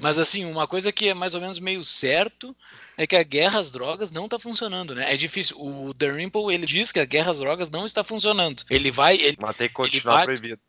[0.00, 2.54] Mas assim, uma coisa que é mais ou menos meio certo
[2.96, 5.12] é que a guerra às drogas não está funcionando, né?
[5.12, 5.56] É difícil.
[5.58, 8.62] O The Rimple, ele diz que a guerra às drogas não está funcionando.
[8.68, 9.16] Ele vai...
[9.16, 10.60] Ele, Mas tem que continuar proibido.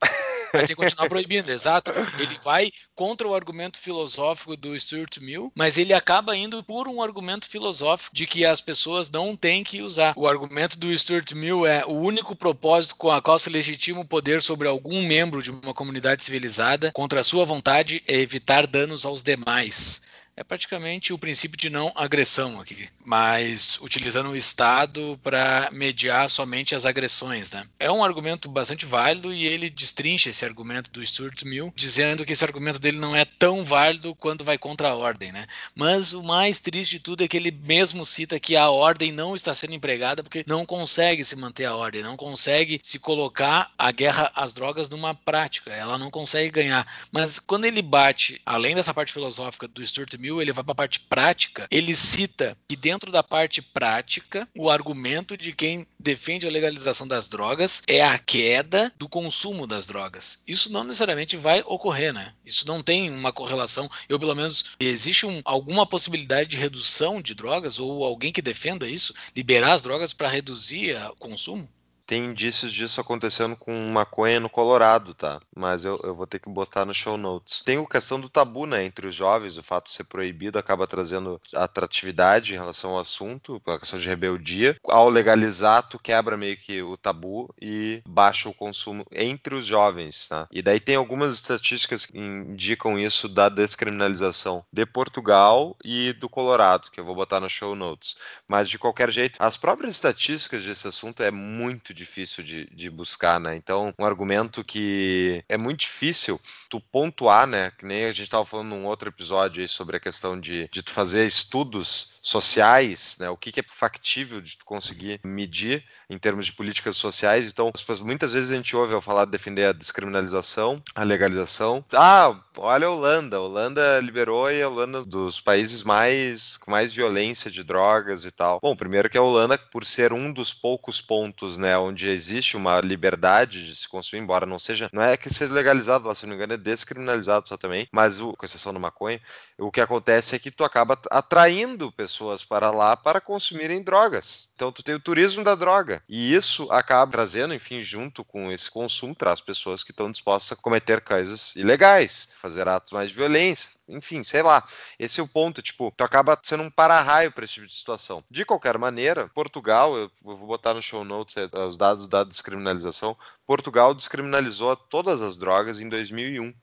[0.52, 1.92] Vai ter que continuar proibindo, exato.
[2.20, 7.02] Ele vai contra o argumento filosófico do Stuart Mill, mas ele acaba indo por um
[7.02, 10.14] argumento filosófico de que as pessoas não têm que usar.
[10.16, 14.06] O argumento do Stuart Mill é o único propósito com a qual se legitima o
[14.06, 19.06] poder sobre algum membro de uma comunidade civilizada contra a sua vontade é evitar danos
[19.06, 20.02] aos demais.
[20.36, 26.74] É praticamente o princípio de não agressão aqui, mas utilizando o Estado para mediar somente
[26.74, 27.52] as agressões.
[27.52, 27.66] Né?
[27.80, 32.34] É um argumento bastante válido e ele destrincha esse argumento do Stuart Mill, dizendo que
[32.34, 35.32] esse argumento dele não é tão válido quando vai contra a ordem.
[35.32, 35.46] Né?
[35.76, 39.36] Mas o mais triste de tudo é que ele mesmo cita que a ordem não
[39.36, 43.92] está sendo empregada porque não consegue se manter a ordem, não consegue se colocar a
[43.92, 46.88] guerra às drogas numa prática, ela não consegue ganhar.
[47.12, 50.76] Mas quando ele bate, além dessa parte filosófica do Stuart Mill, ele vai para a
[50.76, 56.52] parte prática, ele cita que dentro da parte prática, o argumento de quem defende a
[56.52, 60.44] legalização das drogas é a queda do consumo das drogas.
[60.48, 62.34] Isso não necessariamente vai ocorrer, né?
[62.46, 63.90] Isso não tem uma correlação.
[64.08, 68.88] Eu, pelo menos, existe um, alguma possibilidade de redução de drogas ou alguém que defenda
[68.88, 71.68] isso, liberar as drogas para reduzir o consumo?
[72.06, 75.40] Tem indícios disso acontecendo com maconha no Colorado, tá?
[75.56, 77.62] Mas eu, eu vou ter que botar no show notes.
[77.66, 78.84] Tem a questão do tabu, né?
[78.84, 83.62] Entre os jovens, o fato de ser proibido acaba trazendo atratividade em relação ao assunto,
[83.66, 84.78] a questão de rebeldia.
[84.86, 90.28] Ao legalizar, tu quebra meio que o tabu e baixa o consumo entre os jovens,
[90.28, 90.48] tá?
[90.52, 96.90] E daí tem algumas estatísticas que indicam isso da descriminalização de Portugal e do Colorado,
[96.92, 98.16] que eu vou botar no show notes.
[98.48, 103.40] Mas de qualquer jeito, as próprias estatísticas desse assunto é muito difícil de, de buscar,
[103.40, 103.56] né?
[103.56, 107.72] Então, um argumento que é muito difícil tu pontuar, né?
[107.72, 110.82] Que nem a gente estava falando num outro episódio aí sobre a questão de, de
[110.82, 113.30] tu fazer estudos sociais, né?
[113.30, 117.48] O que, que é factível de tu conseguir medir em termos de políticas sociais.
[117.48, 117.72] Então,
[118.02, 121.84] muitas vezes a gente ouve eu falar de defender a descriminalização, a legalização.
[121.94, 123.38] Ah, olha a Holanda.
[123.38, 128.26] A Holanda liberou e a Holanda é dos países mais com mais violência de drogas
[128.26, 128.60] e tal.
[128.62, 132.82] Bom, primeiro que a Holanda, por ser um dos poucos pontos, né, onde existe uma
[132.82, 136.32] liberdade de se consumir, embora não seja, não é que seja legalizado lá, se não
[136.32, 139.22] me engano, é descriminalizado só também, mas o, com exceção do maconha,
[139.58, 144.50] o que acontece é que tu acaba atraindo pessoas para lá para consumirem drogas.
[144.56, 146.01] Então tu tem o turismo da droga.
[146.08, 150.62] E isso acaba trazendo, enfim, junto com esse consumo, traz pessoas que estão dispostas a
[150.62, 154.66] cometer coisas ilegais, fazer atos mais de violência, enfim, sei lá.
[154.98, 158.24] Esse é o ponto, tipo, tu acaba sendo um para-raio para esse tipo de situação.
[158.30, 163.18] De qualquer maneira, Portugal, eu vou botar no show notes é, os dados da descriminalização,
[163.46, 166.54] Portugal descriminalizou todas as drogas em 2001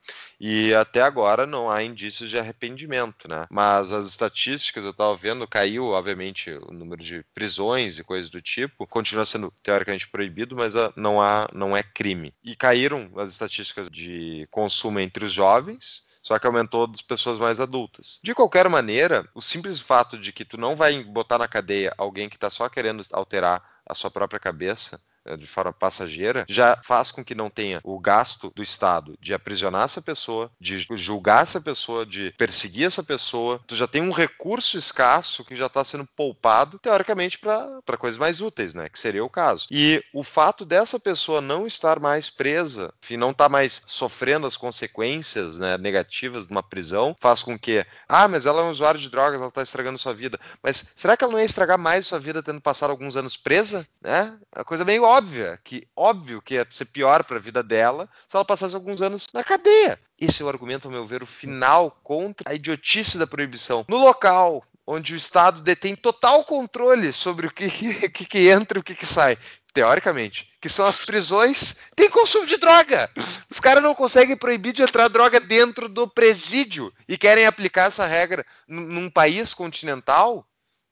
[0.40, 3.46] e até agora não há indícios de arrependimento, né?
[3.50, 8.40] Mas as estatísticas eu estava vendo caiu, obviamente, o número de prisões e coisas do
[8.40, 12.34] tipo, continua sendo teoricamente proibido, mas ah, não há, não é crime.
[12.42, 17.58] E caíram as estatísticas de consumo entre os jovens só que aumentou das pessoas mais
[17.58, 18.20] adultas.
[18.22, 22.28] De qualquer maneira, o simples fato de que tu não vai botar na cadeia alguém
[22.28, 25.00] que está só querendo alterar a sua própria cabeça
[25.36, 29.84] de forma passageira, já faz com que não tenha o gasto do Estado de aprisionar
[29.84, 33.60] essa pessoa, de julgar essa pessoa, de perseguir essa pessoa.
[33.66, 38.40] Tu já tem um recurso escasso que já está sendo poupado, teoricamente, para coisas mais
[38.40, 38.88] úteis, né?
[38.88, 39.66] Que seria o caso.
[39.70, 44.46] E o fato dessa pessoa não estar mais presa, enfim, não estar tá mais sofrendo
[44.46, 48.70] as consequências né, negativas de uma prisão, faz com que, ah, mas ela é um
[48.70, 50.38] usuário de drogas, ela está estragando sua vida.
[50.62, 53.86] Mas será que ela não ia estragar mais sua vida tendo passado alguns anos presa?
[54.00, 54.36] Né?
[54.54, 57.62] É uma coisa meio óbvia óbvia, que óbvio que ia ser pior para a vida
[57.62, 59.98] dela se ela passasse alguns anos na cadeia.
[60.18, 63.84] Esse é o argumento, ao meu ver, o final contra a idiotice da proibição.
[63.88, 67.68] No local onde o Estado detém total controle sobre o que,
[68.08, 69.36] que, que entra e o que, que sai,
[69.74, 73.10] teoricamente, que são as prisões, tem consumo de droga.
[73.50, 78.06] Os caras não conseguem proibir de entrar droga dentro do presídio e querem aplicar essa
[78.06, 80.46] regra num país continental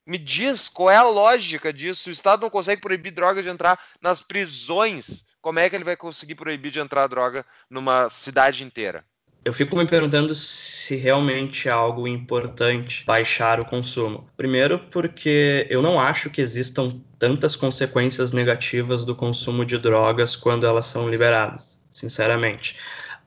[0.06, 2.08] me diz qual é a lógica disso.
[2.08, 5.24] O Estado não consegue proibir droga de entrar nas prisões.
[5.40, 9.04] Como é que ele vai conseguir proibir de entrar droga numa cidade inteira?
[9.44, 14.28] Eu fico me perguntando se realmente é algo importante baixar o consumo.
[14.36, 20.66] Primeiro, porque eu não acho que existam tantas consequências negativas do consumo de drogas quando
[20.66, 22.76] elas são liberadas, sinceramente.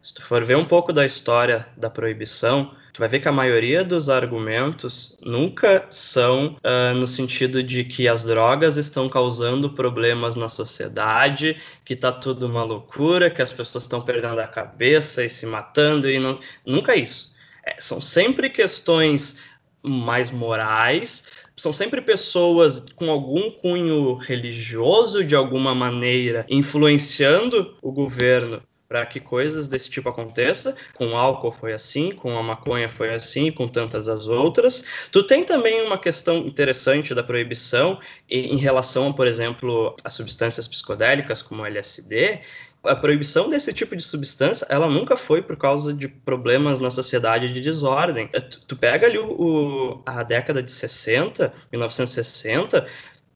[0.02, 3.32] Se tu for ver um pouco da história da proibição, tu vai ver que a
[3.32, 10.36] maioria dos argumentos nunca são uh, no sentido de que as drogas estão causando problemas
[10.36, 15.30] na sociedade, que tá tudo uma loucura, que as pessoas estão perdendo a cabeça e
[15.30, 16.40] se matando, e não...
[16.66, 17.34] nunca isso.
[17.66, 19.38] É, são sempre questões
[19.82, 21.26] mais morais,
[21.56, 29.20] são sempre pessoas com algum cunho religioso de alguma maneira influenciando o governo para que
[29.20, 30.76] coisas desse tipo aconteça.
[30.96, 34.84] Com álcool foi assim, com a maconha foi assim, com tantas as outras.
[35.12, 41.44] Tu tem também uma questão interessante da proibição em relação, por exemplo, a substâncias psicodélicas
[41.44, 42.42] como LSD,
[42.84, 47.54] a proibição desse tipo de substância, ela nunca foi por causa de problemas na sociedade
[47.54, 48.30] de desordem.
[48.68, 52.88] Tu, pega ali o, a década de 60, 1960,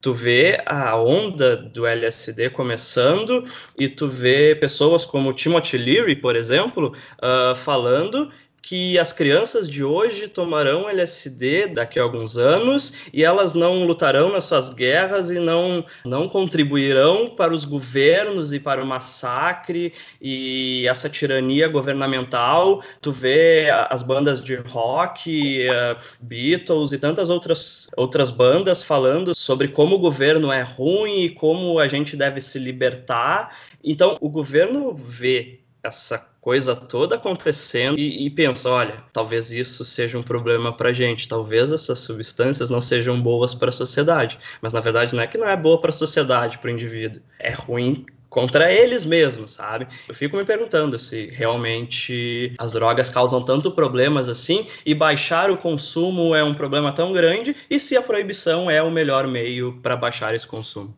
[0.04, 3.42] tu vê a onda do LSD começando
[3.78, 8.30] e tu vê pessoas como Timothy Leary, por exemplo, uh, falando
[8.64, 14.32] que as crianças de hoje tomarão LSD daqui a alguns anos e elas não lutarão
[14.32, 20.88] nas suas guerras e não, não contribuirão para os governos e para o massacre e
[20.88, 22.82] essa tirania governamental.
[23.02, 29.68] Tu vê as bandas de rock, uh, Beatles e tantas outras, outras bandas falando sobre
[29.68, 33.54] como o governo é ruim e como a gente deve se libertar.
[33.84, 40.18] Então, o governo vê essa coisa toda acontecendo e, e pensa, olha, talvez isso seja
[40.18, 44.80] um problema para gente, talvez essas substâncias não sejam boas para a sociedade, mas na
[44.80, 48.04] verdade não é que não é boa para a sociedade, para o indivíduo, é ruim
[48.28, 49.88] contra eles mesmos, sabe?
[50.06, 55.56] Eu fico me perguntando se realmente as drogas causam tanto problemas assim e baixar o
[55.56, 59.96] consumo é um problema tão grande e se a proibição é o melhor meio para
[59.96, 60.94] baixar esse consumo.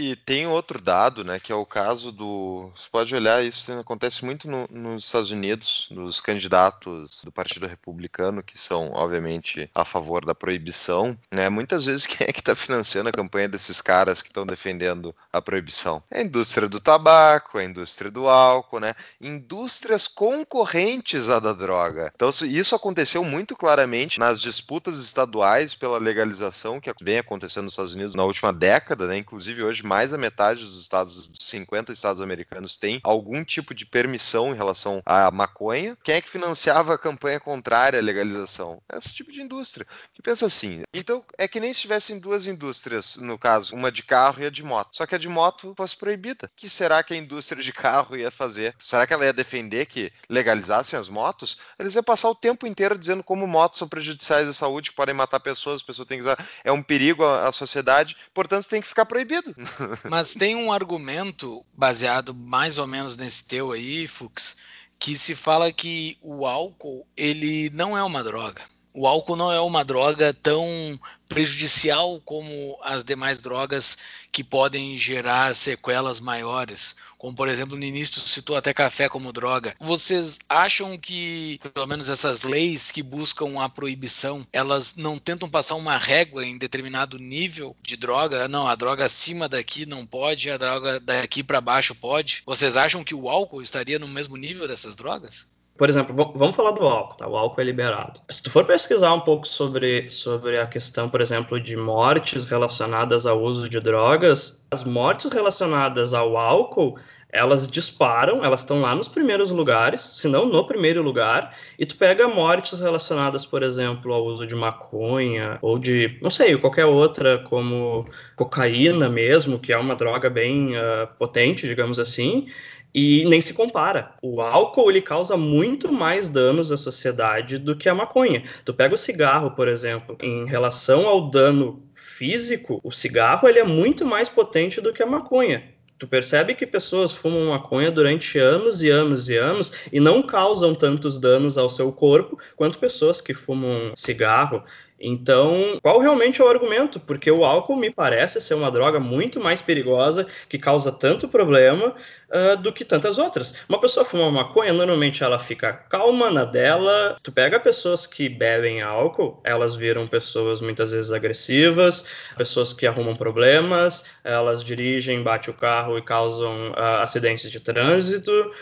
[0.00, 2.72] E tem outro dado, né, que é o caso do.
[2.74, 8.42] Você pode olhar, isso acontece muito no, nos Estados Unidos, dos candidatos do Partido Republicano,
[8.42, 11.18] que são, obviamente, a favor da proibição.
[11.30, 11.50] Né?
[11.50, 15.42] Muitas vezes, quem é que está financiando a campanha desses caras que estão defendendo a
[15.42, 16.02] proibição?
[16.10, 18.94] É a indústria do tabaco, a indústria do álcool, né?
[19.20, 22.10] Indústrias concorrentes à da droga.
[22.16, 27.94] Então, isso aconteceu muito claramente nas disputas estaduais pela legalização que vem acontecendo nos Estados
[27.94, 29.18] Unidos na última década, né?
[29.18, 33.84] Inclusive, hoje mais da metade dos estados, dos 50 estados americanos, tem algum tipo de
[33.84, 35.98] permissão em relação à maconha.
[36.04, 38.80] Quem é que financiava a campanha contrária à legalização?
[38.94, 39.84] Esse tipo de indústria.
[40.14, 40.84] Que pensa assim.
[40.94, 44.50] Então, é que nem se tivessem duas indústrias, no caso, uma de carro e a
[44.50, 44.96] de moto.
[44.96, 46.46] Só que a de moto fosse proibida.
[46.46, 48.76] O que será que a indústria de carro ia fazer?
[48.78, 51.58] Será que ela ia defender que legalizassem as motos?
[51.76, 55.16] Eles iam passar o tempo inteiro dizendo como motos são prejudiciais à saúde, que podem
[55.16, 56.38] matar pessoas, as pessoas têm que usar.
[56.62, 59.52] É um perigo à, à sociedade, portanto tem que ficar proibido.
[60.08, 64.56] Mas tem um argumento baseado mais ou menos nesse teu aí, Fux,
[64.98, 68.62] que se fala que o álcool ele não é uma droga.
[68.92, 73.96] O álcool não é uma droga tão prejudicial como as demais drogas
[74.32, 79.76] que podem gerar sequelas maiores como por exemplo no início citou até café como droga.
[79.78, 85.74] Vocês acham que, pelo menos essas leis que buscam a proibição, elas não tentam passar
[85.74, 88.48] uma régua em determinado nível de droga?
[88.48, 92.42] Não, a droga acima daqui não pode, a droga daqui para baixo pode.
[92.46, 95.46] Vocês acham que o álcool estaria no mesmo nível dessas drogas?
[95.80, 97.26] Por exemplo, vamos falar do álcool, tá?
[97.26, 98.20] O álcool é liberado.
[98.28, 103.24] Se tu for pesquisar um pouco sobre, sobre a questão, por exemplo, de mortes relacionadas
[103.24, 106.98] ao uso de drogas, as mortes relacionadas ao álcool,
[107.32, 111.96] elas disparam, elas estão lá nos primeiros lugares, se não no primeiro lugar, e tu
[111.96, 117.38] pega mortes relacionadas, por exemplo, ao uso de maconha ou de, não sei, qualquer outra,
[117.38, 118.06] como
[118.36, 122.48] cocaína mesmo, que é uma droga bem uh, potente, digamos assim,
[122.94, 124.12] e nem se compara.
[124.22, 128.42] O álcool ele causa muito mais danos à sociedade do que a maconha.
[128.64, 133.64] Tu pega o cigarro, por exemplo, em relação ao dano físico, o cigarro ele é
[133.64, 135.62] muito mais potente do que a maconha.
[135.98, 140.74] Tu percebe que pessoas fumam maconha durante anos e anos e anos e não causam
[140.74, 144.64] tantos danos ao seu corpo quanto pessoas que fumam cigarro
[145.00, 147.00] então, qual realmente é o argumento?
[147.00, 151.94] Porque o álcool me parece ser uma droga muito mais perigosa, que causa tanto problema
[152.28, 153.54] uh, do que tantas outras.
[153.66, 157.16] Uma pessoa fuma maconha, normalmente ela fica calma na dela.
[157.22, 162.04] Tu pega pessoas que bebem álcool, elas viram pessoas muitas vezes agressivas,
[162.36, 168.52] pessoas que arrumam problemas, elas dirigem, batem o carro e causam uh, acidentes de trânsito.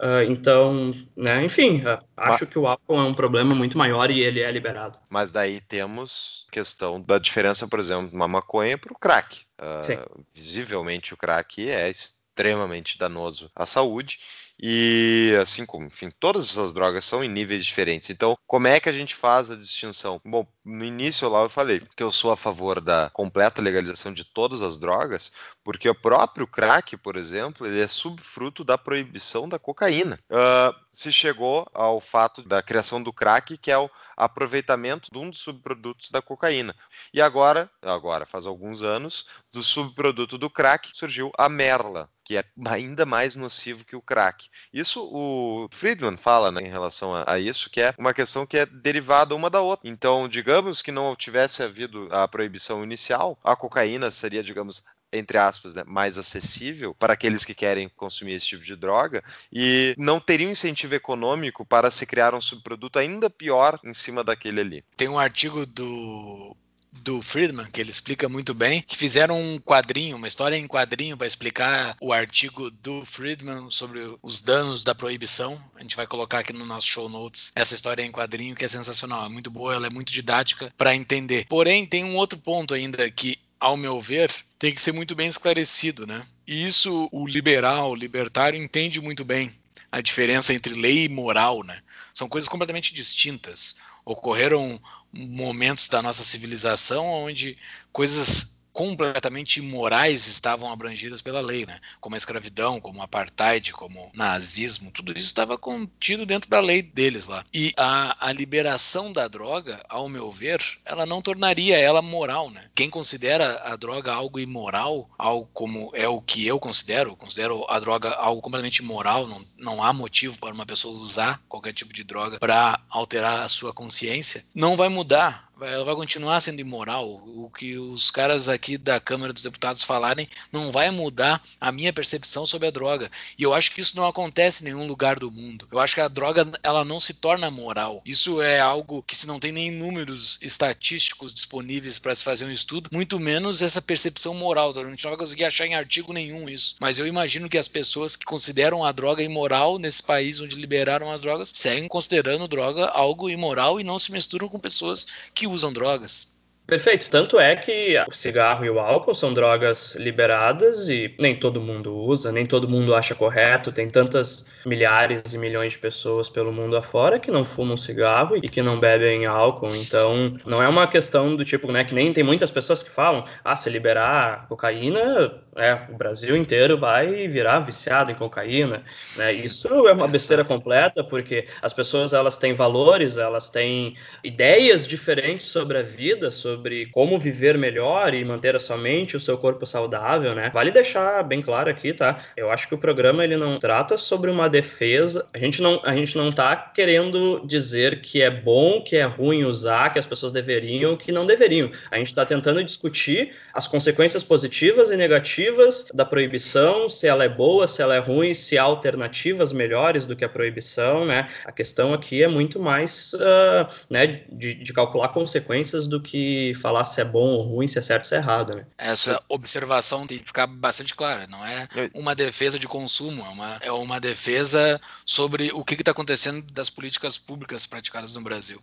[0.00, 4.20] Uh, então, né, enfim, uh, acho que o álcool é um problema muito maior e
[4.20, 4.98] ele é liberado.
[5.10, 9.42] Mas daí temos questão da diferença, por exemplo, de uma maconha para o crack.
[9.60, 14.18] Uh, visivelmente o crack é extremamente danoso à saúde
[14.60, 18.10] e assim como, enfim, todas essas drogas são em níveis diferentes.
[18.10, 20.20] Então, como é que a gente faz a distinção?
[20.24, 24.24] Bom, no início lá eu falei que eu sou a favor da completa legalização de
[24.24, 25.32] todas as drogas,
[25.68, 30.18] porque o próprio crack, por exemplo, ele é subfruto da proibição da cocaína.
[30.30, 35.28] Uh, se chegou ao fato da criação do crack, que é o aproveitamento de um
[35.28, 36.74] dos subprodutos da cocaína.
[37.12, 42.44] E agora, agora faz alguns anos, do subproduto do crack surgiu a merla, que é
[42.66, 44.48] ainda mais nocivo que o crack.
[44.72, 48.56] Isso o Friedman fala né, em relação a, a, isso, que é uma questão que
[48.56, 49.88] é derivada uma da outra.
[49.88, 55.74] Então, digamos que não tivesse havido a proibição inicial, a cocaína seria, digamos, entre aspas,
[55.74, 60.48] né, mais acessível para aqueles que querem consumir esse tipo de droga e não teria
[60.48, 64.84] um incentivo econômico para se criar um subproduto ainda pior em cima daquele ali.
[64.96, 66.56] Tem um artigo do
[67.00, 71.16] do Friedman, que ele explica muito bem, que fizeram um quadrinho, uma história em quadrinho
[71.16, 75.62] para explicar o artigo do Friedman sobre os danos da proibição.
[75.76, 78.68] A gente vai colocar aqui no nosso show notes essa história em quadrinho que é
[78.68, 81.46] sensacional, é muito boa, ela é muito didática para entender.
[81.48, 85.28] Porém, tem um outro ponto ainda que ao meu ver, tem que ser muito bem
[85.28, 86.26] esclarecido, né?
[86.46, 89.52] E isso o liberal, o libertário entende muito bem
[89.90, 91.80] a diferença entre lei e moral, né?
[92.12, 93.76] São coisas completamente distintas.
[94.04, 94.80] Ocorreram
[95.12, 97.56] momentos da nossa civilização onde
[97.92, 101.80] coisas completamente imorais estavam abrangidas pela lei, né?
[102.00, 106.60] Como a escravidão, como o apartheid, como o nazismo, tudo isso estava contido dentro da
[106.60, 107.44] lei deles lá.
[107.52, 112.66] E a, a liberação da droga, ao meu ver, ela não tornaria ela moral, né?
[112.72, 117.80] Quem considera a droga algo imoral, algo como é o que eu considero, considero a
[117.80, 122.04] droga algo completamente imoral, não, não há motivo para uma pessoa usar qualquer tipo de
[122.04, 127.22] droga para alterar a sua consciência, não vai mudar ela vai continuar sendo imoral.
[127.26, 131.92] O que os caras aqui da Câmara dos Deputados falarem não vai mudar a minha
[131.92, 133.10] percepção sobre a droga.
[133.38, 135.66] E eu acho que isso não acontece em nenhum lugar do mundo.
[135.72, 138.02] Eu acho que a droga ela não se torna moral.
[138.04, 142.52] Isso é algo que se não tem nem números estatísticos disponíveis para se fazer um
[142.52, 144.72] estudo, muito menos essa percepção moral.
[144.76, 146.76] A gente não vai conseguir achar em artigo nenhum isso.
[146.78, 151.10] Mas eu imagino que as pessoas que consideram a droga imoral nesse país onde liberaram
[151.10, 155.72] as drogas seguem considerando droga algo imoral e não se misturam com pessoas que usam
[155.72, 156.38] drogas.
[156.68, 157.08] Perfeito.
[157.08, 161.96] Tanto é que o cigarro e o álcool são drogas liberadas e nem todo mundo
[161.96, 163.72] usa, nem todo mundo acha correto.
[163.72, 168.50] Tem tantas milhares e milhões de pessoas pelo mundo afora que não fumam cigarro e
[168.50, 169.74] que não bebem álcool.
[169.74, 173.24] Então, não é uma questão do tipo, né, que nem tem muitas pessoas que falam,
[173.42, 178.82] ah, se liberar cocaína, é, o Brasil inteiro vai virar viciado em cocaína,
[179.16, 179.32] né?
[179.32, 185.48] Isso é uma besteira completa, porque as pessoas elas têm valores, elas têm ideias diferentes
[185.48, 189.66] sobre a vida, sobre como viver melhor e manter a sua mente, o seu corpo
[189.66, 190.50] saudável, né?
[190.54, 192.18] Vale deixar bem claro aqui, tá?
[192.36, 195.26] Eu acho que o programa ele não trata sobre uma defesa.
[195.34, 199.44] A gente não, a gente não tá querendo dizer que é bom, que é ruim
[199.44, 201.70] usar, que as pessoas deveriam, que não deveriam.
[201.90, 205.47] A gente está tentando discutir as consequências positivas e negativas
[205.94, 210.16] da proibição, se ela é boa, se ela é ruim, se há alternativas melhores do
[210.16, 211.28] que a proibição, né?
[211.44, 216.84] A questão aqui é muito mais, uh, né, de, de calcular consequências do que falar
[216.84, 218.66] se é bom ou ruim, se é certo ou se é errado, né?
[218.76, 221.26] Essa observação tem que ficar bastante clara.
[221.26, 225.92] Não é uma defesa de consumo, é uma, é uma defesa sobre o que está
[225.92, 228.60] acontecendo das políticas públicas praticadas no Brasil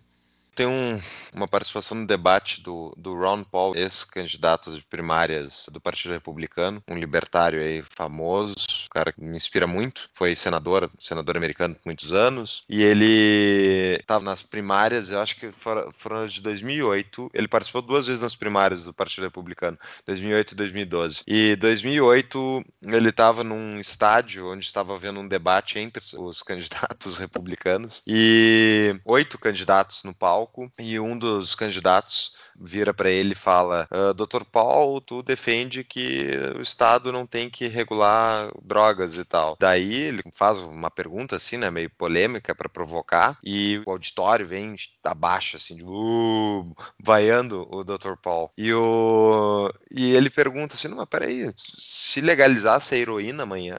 [0.56, 1.00] tem um,
[1.34, 6.98] uma participação no debate do, do Ron Paul, ex-candidato de primárias do Partido Republicano, um
[6.98, 12.14] libertário aí famoso, um cara que me inspira muito, foi senador, senador americano por muitos
[12.14, 17.82] anos, e ele estava nas primárias, eu acho que foram, as de 2008, ele participou
[17.82, 21.22] duas vezes nas primárias do Partido Republicano, 2008 e 2012.
[21.28, 28.02] E 2008 ele estava num estádio onde estava havendo um debate entre os candidatos republicanos
[28.08, 33.88] e oito candidatos no palco palco e um dos candidatos vira para ele e fala:
[33.90, 34.44] ah, Dr.
[34.52, 39.58] Paul, tu defende que o Estado não tem que regular drogas e tal.
[39.60, 44.76] Daí ele faz uma pergunta assim, né, meio polêmica para provocar e o auditório vem
[45.04, 48.16] abaixo assim, de, uh, vaiando o Dr.
[48.22, 48.52] Paul.
[48.58, 53.78] E o e ele pergunta assim: "Não, mas peraí, se legalizasse a heroína amanhã,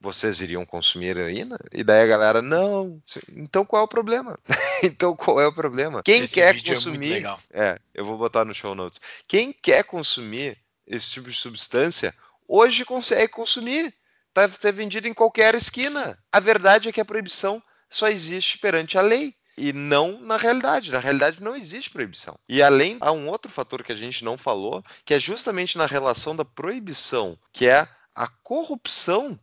[0.00, 1.58] vocês iriam consumir heroína?
[1.72, 3.00] E daí a galera, não.
[3.36, 4.38] Então qual é o problema?
[4.82, 6.02] então qual é o problema?
[6.02, 7.24] Quem esse quer é consumir.
[7.26, 9.00] É, é, eu vou botar no show notes.
[9.28, 12.14] Quem quer consumir esse tipo de substância,
[12.48, 13.94] hoje consegue consumir.
[14.28, 16.18] Está tá vendido em qualquer esquina.
[16.32, 20.90] A verdade é que a proibição só existe perante a lei e não na realidade.
[20.90, 22.38] Na realidade não existe proibição.
[22.48, 25.86] E além há um outro fator que a gente não falou, que é justamente na
[25.86, 29.38] relação da proibição, que é a corrupção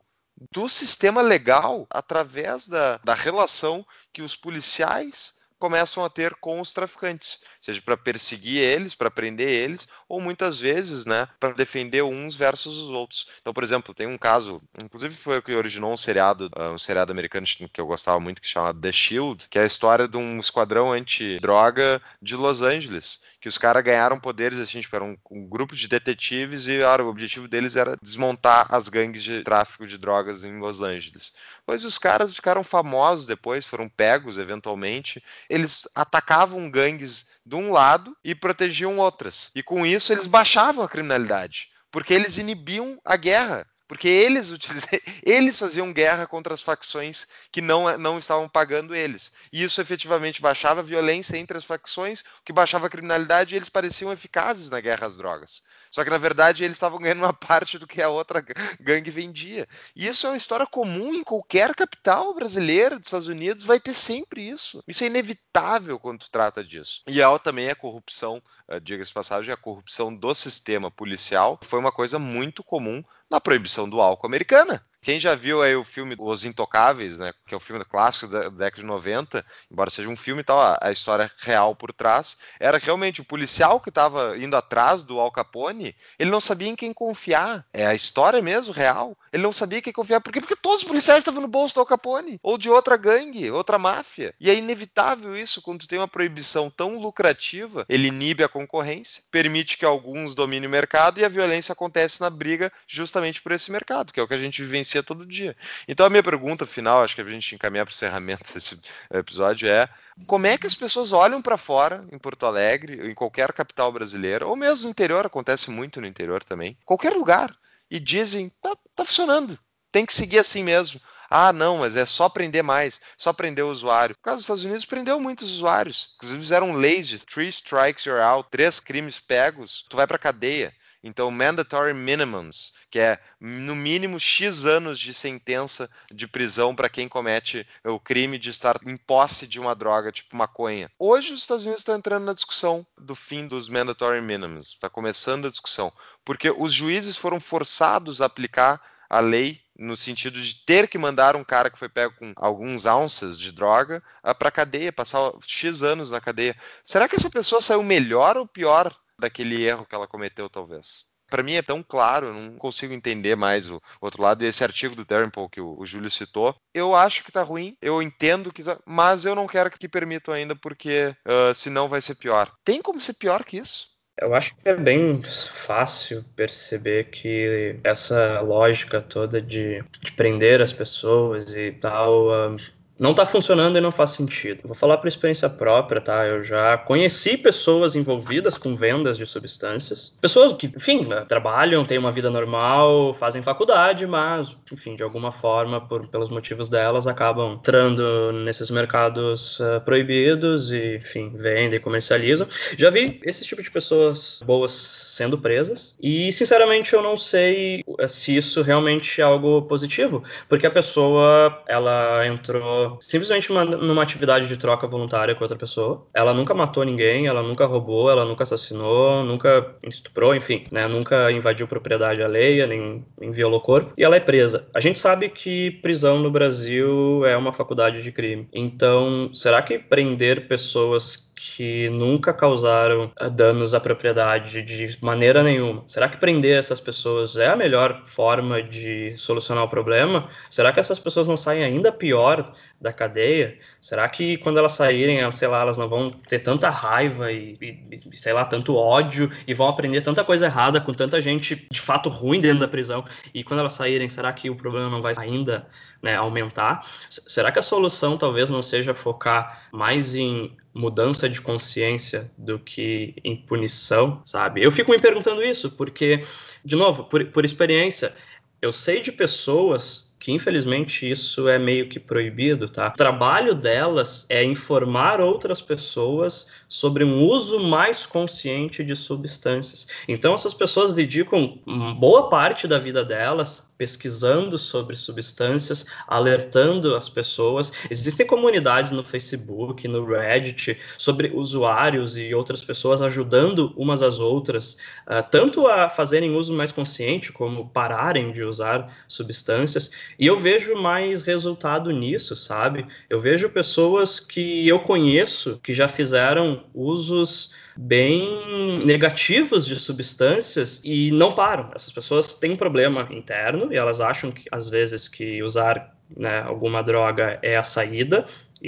[0.52, 6.74] do sistema legal através da, da relação que os policiais começam a ter com os
[6.74, 7.42] traficantes.
[7.62, 12.78] seja para perseguir eles, para prender eles, ou muitas vezes, né, para defender uns versus
[12.78, 13.28] os outros.
[13.42, 16.78] Então, por exemplo, tem um caso, inclusive foi o que originou um seriado, uh, um
[16.78, 20.18] seriado americano que eu gostava muito, que chama The Shield, que é a história de
[20.18, 25.18] um esquadrão anti-droga de Los Angeles, que os caras ganharam poderes, assim, tipo, era um,
[25.30, 29.98] um grupo de detetives e o objetivo deles era desmontar as gangues de tráfico de
[29.98, 31.34] drogas em Los Angeles.
[31.66, 38.16] Pois os caras ficaram famosos depois, foram pegos eventualmente, eles atacavam gangues de um lado
[38.24, 39.52] e protegiam outras.
[39.56, 43.66] E com isso eles baixavam a criminalidade, porque eles inibiam a guerra.
[43.88, 44.52] Porque eles,
[45.24, 49.32] eles faziam guerra contra as facções que não, não estavam pagando eles.
[49.52, 53.58] E isso efetivamente baixava a violência entre as facções, o que baixava a criminalidade e
[53.58, 55.64] eles pareciam eficazes na guerra às drogas.
[55.92, 58.44] Só que na verdade eles estavam ganhando uma parte do que a outra
[58.80, 59.68] gangue vendia.
[59.96, 63.94] E isso é uma história comum em qualquer capital brasileira dos Estados Unidos, vai ter
[63.94, 64.84] sempre isso.
[64.88, 67.02] Isso é inevitável quando trata disso.
[67.08, 71.92] E há também a corrupção, uh, diga-se passagem, a corrupção do sistema policial foi uma
[71.92, 74.86] coisa muito comum na proibição do álcool americana.
[75.02, 78.50] Quem já viu aí o filme Os Intocáveis, né, que é o filme clássico da
[78.50, 82.78] década de 90, embora seja um filme e tal, a, história real por trás, era
[82.78, 86.94] realmente o policial que estava indo atrás do Al Capone, ele não sabia em quem
[86.94, 87.66] confiar.
[87.74, 89.18] É a história mesmo, real.
[89.32, 90.20] Ele não sabia em quem confiar.
[90.20, 90.42] Por quê?
[90.42, 93.78] Porque todos os policiais estavam no bolso do Al Capone, ou de outra gangue, outra
[93.78, 94.34] máfia.
[94.40, 99.78] E é inevitável isso, quando tem uma proibição tão lucrativa, ele inibe a concorrência, permite
[99.78, 104.12] que alguns dominem o mercado e a violência acontece na briga justamente por esse mercado,
[104.12, 105.56] que é o que a gente vivencia acontecia todo dia.
[105.88, 108.80] Então a minha pergunta final, acho que a gente encaminhar para o encerramento desse
[109.12, 109.90] episódio é
[110.26, 114.48] como é que as pessoas olham para fora em Porto Alegre, em qualquer capital brasileira,
[114.48, 117.56] ou mesmo no interior, acontece muito no interior também, qualquer lugar,
[117.90, 119.60] e dizem, tá, tá funcionando,
[119.92, 121.00] tem que seguir assim mesmo.
[121.30, 124.16] Ah, não, mas é só prender mais, só prender o usuário.
[124.18, 126.14] No caso dos Estados Unidos, prendeu muitos usuários.
[126.16, 130.74] Inclusive fizeram leis de three strikes you're out, três crimes pegos, tu vai para cadeia.
[131.04, 137.08] Então, mandatory minimums, que é no mínimo X anos de sentença de prisão para quem
[137.08, 140.92] comete o crime de estar em posse de uma droga, tipo maconha.
[140.98, 144.68] Hoje, os Estados Unidos estão entrando na discussão do fim dos mandatory minimums.
[144.68, 145.92] Está começando a discussão.
[146.26, 151.36] Porque os juízes foram forçados a aplicar a lei no sentido de ter que mandar
[151.36, 154.04] um cara que foi pego com alguns ounces de droga
[154.38, 156.56] para cadeia, passar X anos na cadeia.
[156.84, 161.06] Será que essa pessoa saiu melhor ou pior daquele erro que ela cometeu, talvez.
[161.30, 164.44] Para mim é tão claro, não consigo entender mais o outro lado.
[164.44, 167.76] E esse artigo do Darren Paul que o, Júlio citou, eu acho que tá ruim,
[167.82, 172.00] eu entendo que, tá, mas eu não quero que permitam ainda porque uh, senão vai
[172.00, 172.52] ser pior.
[172.64, 173.90] Tem como ser pior que isso?
[174.20, 180.74] Eu acho que é bem fácil perceber que essa lógica toda de, de prender as
[180.74, 182.56] pessoas e tal uh,
[183.00, 184.62] não está funcionando e não faz sentido.
[184.64, 186.26] Vou falar por experiência própria, tá?
[186.26, 191.98] Eu já conheci pessoas envolvidas com vendas de substâncias, pessoas que, enfim, né, trabalham, têm
[191.98, 197.54] uma vida normal, fazem faculdade, mas, enfim, de alguma forma, por, pelos motivos delas, acabam
[197.54, 202.48] entrando nesses mercados uh, proibidos e, enfim, vendem, comercializam.
[202.78, 208.36] Já vi esse tipo de pessoas boas sendo presas e, sinceramente, eu não sei se
[208.36, 214.58] isso realmente é algo positivo, porque a pessoa, ela entrou simplesmente uma, numa atividade de
[214.58, 216.06] troca voluntária com outra pessoa.
[216.14, 220.88] Ela nunca matou ninguém, ela nunca roubou, ela nunca assassinou, nunca estuprou, enfim, né?
[220.88, 223.94] Nunca invadiu propriedade alheia, nem, nem violou corpo.
[223.98, 224.68] E ela é presa.
[224.74, 228.48] A gente sabe que prisão no Brasil é uma faculdade de crime.
[228.54, 235.84] Então, será que prender pessoas que nunca causaram eh, danos à propriedade de maneira nenhuma.
[235.86, 240.28] Será que prender essas pessoas é a melhor forma de solucionar o problema?
[240.50, 243.60] Será que essas pessoas não saem ainda pior da cadeia?
[243.80, 248.18] Será que quando elas saírem, sei lá, elas não vão ter tanta raiva e, e,
[248.18, 252.10] sei lá, tanto ódio e vão aprender tanta coisa errada com tanta gente de fato
[252.10, 253.06] ruim dentro da prisão?
[253.32, 255.68] E quando elas saírem, será que o problema não vai ainda
[256.02, 256.86] né, aumentar?
[257.10, 263.16] será que a solução talvez não seja focar mais em mudança de consciência do que
[263.24, 264.64] em punição, sabe?
[264.64, 266.22] Eu fico me perguntando isso porque,
[266.64, 268.14] de novo, por, por experiência,
[268.62, 272.90] eu sei de pessoas que infelizmente isso é meio que proibido, tá?
[272.90, 279.88] O trabalho delas é informar outras pessoas sobre um uso mais consciente de substâncias.
[280.08, 281.60] Então essas pessoas dedicam
[282.00, 287.72] boa parte da vida delas pesquisando sobre substâncias, alertando as pessoas.
[287.90, 294.78] Existem comunidades no Facebook, no Reddit, sobre usuários e outras pessoas ajudando umas às outras,
[295.08, 299.92] uh, tanto a fazerem uso mais consciente, como pararem de usar substâncias.
[300.18, 302.86] E eu vejo mais resultado nisso, sabe?
[303.10, 311.12] Eu vejo pessoas que eu conheço que já fizeram usos bem negativos de substâncias e
[311.12, 311.72] não param.
[311.76, 316.42] Essas pessoas têm um problema interno e elas acham que às vezes que usar né,
[316.42, 318.26] alguma droga é a saída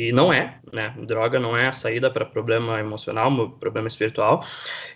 [0.07, 0.93] e não é, né?
[1.05, 4.43] Droga não é a saída para problema emocional, problema espiritual.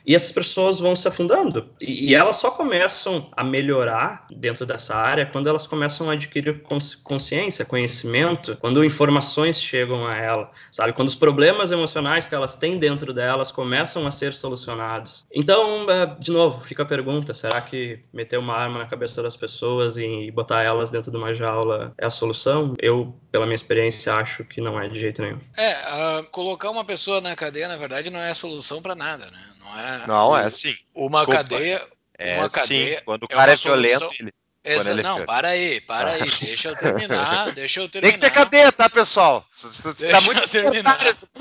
[0.06, 1.70] E essas pessoas vão se afundando.
[1.82, 6.62] E, elas só começam a melhorar dentro dessa área quando elas começam a adquirir
[7.04, 10.94] consciência, conhecimento, quando informações chegam a ela, sabe?
[10.94, 15.26] Quando os problemas emocionais que elas têm dentro delas começam a ser solucionados.
[15.34, 19.36] Então, é, de novo, fica a pergunta: será que meter uma arma na cabeça das
[19.36, 22.74] pessoas e botar elas dentro de uma jaula é a solução?
[22.80, 25.40] Eu, pela minha experiência, acho que não é de jeito nenhum.
[25.58, 29.26] É, uh, colocar uma pessoa na cadeia, na verdade, não é a solução para nada,
[29.32, 29.40] né?
[29.60, 30.08] Não é.
[30.08, 30.76] Não, é sim.
[30.94, 31.38] Uma Desculpa.
[31.40, 31.88] cadeia.
[32.16, 33.04] É uma cadeia sim.
[33.04, 34.32] Quando o cara é, é violento, ele.
[34.64, 38.12] Essa, ele não, para aí, para aí, deixa eu terminar, deixa eu terminar.
[38.12, 39.46] Tem que ter cadeia, tá, pessoal?
[39.52, 40.98] Você tá muito terminar.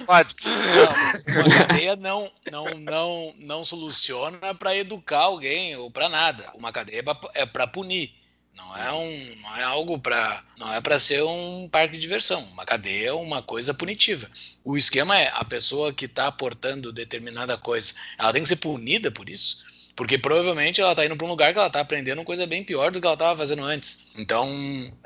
[0.07, 6.51] Não, uma cadeia não, não, não, não soluciona para educar alguém ou para nada.
[6.55, 8.22] Uma cadeia é para punir.
[8.55, 12.43] Não é um, não é algo para, não é para ser um parque de diversão.
[12.53, 14.31] Uma cadeia é uma coisa punitiva.
[14.65, 19.11] O esquema é a pessoa que está aportando determinada coisa, ela tem que ser punida
[19.11, 19.65] por isso,
[19.97, 22.91] porque provavelmente ela está indo para um lugar que ela está aprendendo coisa bem pior
[22.91, 24.09] do que ela estava fazendo antes.
[24.17, 24.49] Então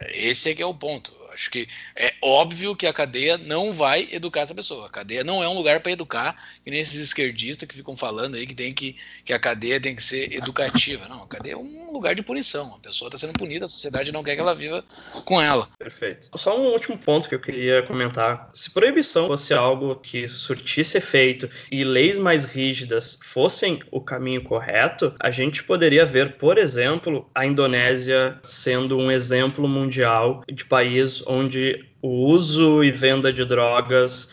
[0.08, 1.14] esse é que é o ponto.
[1.36, 4.86] Acho que é óbvio que a cadeia não vai educar essa pessoa.
[4.86, 6.34] A cadeia não é um lugar para educar,
[6.64, 9.94] que nem esses esquerdistas que ficam falando aí que tem que, que a cadeia tem
[9.94, 11.06] que ser educativa.
[11.08, 12.74] Não, a cadeia é um lugar de punição.
[12.74, 14.84] A pessoa está sendo punida, a sociedade não quer que ela viva
[15.24, 15.68] com ela.
[15.78, 16.28] Perfeito.
[16.36, 18.50] Só um último ponto que eu queria comentar.
[18.52, 25.14] Se proibição fosse algo que surtisse efeito e leis mais rígidas fossem o caminho correto,
[25.20, 31.84] a gente poderia ver, por exemplo, a Indonésia sendo um exemplo mundial de país onde
[32.02, 34.30] o uso e venda de drogas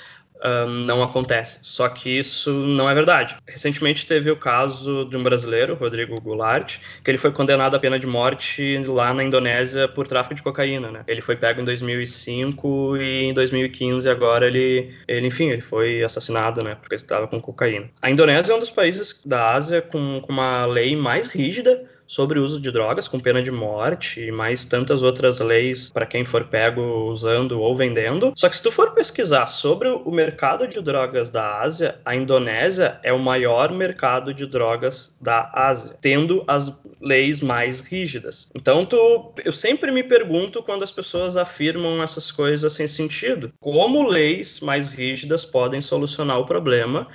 [0.86, 1.60] não acontece.
[1.64, 3.38] Só que isso não é verdade.
[3.48, 7.98] Recentemente teve o caso de um brasileiro, Rodrigo Goulart, que ele foi condenado à pena
[7.98, 10.91] de morte lá na Indonésia por tráfico de cocaína.
[10.91, 11.04] Né?
[11.08, 16.62] Ele foi pego em 2005 e em 2015 agora ele, ele enfim, ele foi assassinado,
[16.64, 17.89] né, porque estava com cocaína.
[18.02, 21.84] A Indonésia é um dos países da Ásia com, com uma lei mais rígida
[22.14, 26.05] sobre o uso de drogas com pena de morte e mais tantas outras leis para
[26.05, 28.32] quem for pego usando ou vendendo.
[28.36, 32.99] Só que se tu for pesquisar sobre o mercado de drogas da Ásia, a Indonésia
[33.01, 38.47] é o maior mercado de drogas da Ásia, tendo as leis mais rígidas.
[38.53, 44.07] Então tu, eu sempre me pergunto quando as pessoas afirmam essas coisas sem sentido, como
[44.07, 47.07] leis mais rígidas podem solucionar o problema?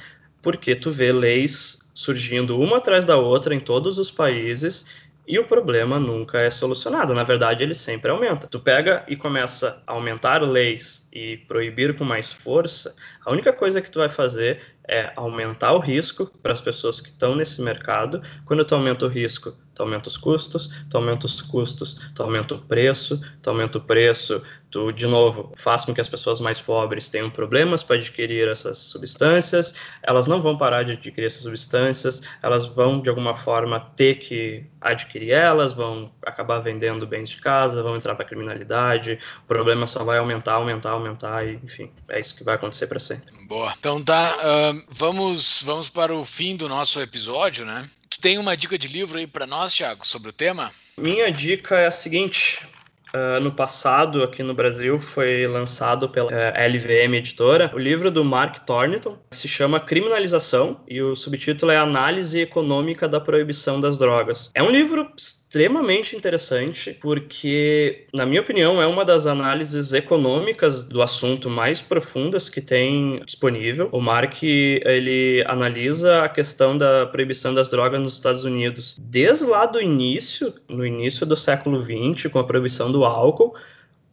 [0.43, 4.87] Porque tu vê leis surgindo uma atrás da outra em todos os países
[5.27, 7.13] e o problema nunca é solucionado.
[7.13, 8.47] Na verdade, ele sempre aumenta.
[8.47, 12.95] Tu pega e começa a aumentar leis e proibir com mais força,
[13.25, 17.09] a única coisa que tu vai fazer é aumentar o risco para as pessoas que
[17.09, 18.23] estão nesse mercado.
[18.47, 22.55] Quando tu aumenta o risco, tu aumenta os custos, tu aumenta os custos, tu aumenta
[22.55, 24.41] o preço, tu aumenta o preço,
[24.71, 28.79] tu, de novo, faz com que as pessoas mais pobres tenham problemas para adquirir essas
[28.79, 34.17] substâncias, elas não vão parar de adquirir essas substâncias, elas vão, de alguma forma, ter
[34.17, 39.47] que adquirir elas, vão acabar vendendo bens de casa, vão entrar para a criminalidade, o
[39.47, 43.33] problema só vai aumentar, aumentar, aumentar, e, enfim, é isso que vai acontecer para sempre.
[43.47, 43.75] Boa.
[43.79, 47.89] Então tá, uh, vamos, vamos para o fim do nosso episódio, né?
[48.11, 50.73] Tu tem uma dica de livro aí para nós, Thiago, sobre o tema?
[50.97, 52.67] Minha dica é a seguinte:
[53.15, 58.11] Uh, no passado, aqui no Brasil, foi lançado pela uh, eh, LVM Editora o livro
[58.11, 63.97] do Mark Thornton, se chama Criminalização, e o subtítulo é Análise Econômica da Proibição das
[63.97, 64.51] Drogas.
[64.55, 65.11] É um livro
[65.49, 72.51] extremamente interessante, porque, na minha opinião, é uma das análises econômicas do assunto mais profundas
[72.51, 73.89] que tem disponível.
[73.91, 79.65] O Mark ele analisa a questão da proibição das drogas nos Estados Unidos desde lá
[79.65, 83.55] do início, no início do século XX, com a proibição do álcool,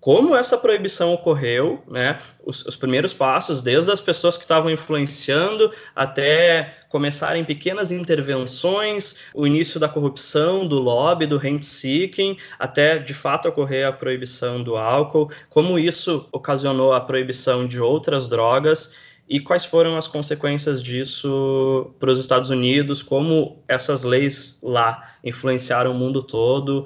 [0.06, 5.72] como essa proibição ocorreu, né, os, os, primeiros passos, desde as pessoas que estavam influenciando
[5.96, 13.50] até começarem pequenas intervenções, o início da corrupção, do lobby, do rent-seeking, até de fato
[13.50, 18.94] ocorrer a proibição do álcool, como isso ocasionou a proibição de outras drogas
[19.28, 25.92] e quais foram as consequências disso para os Estados Unidos, como essas leis lá influenciaram
[25.92, 26.86] o mundo todo,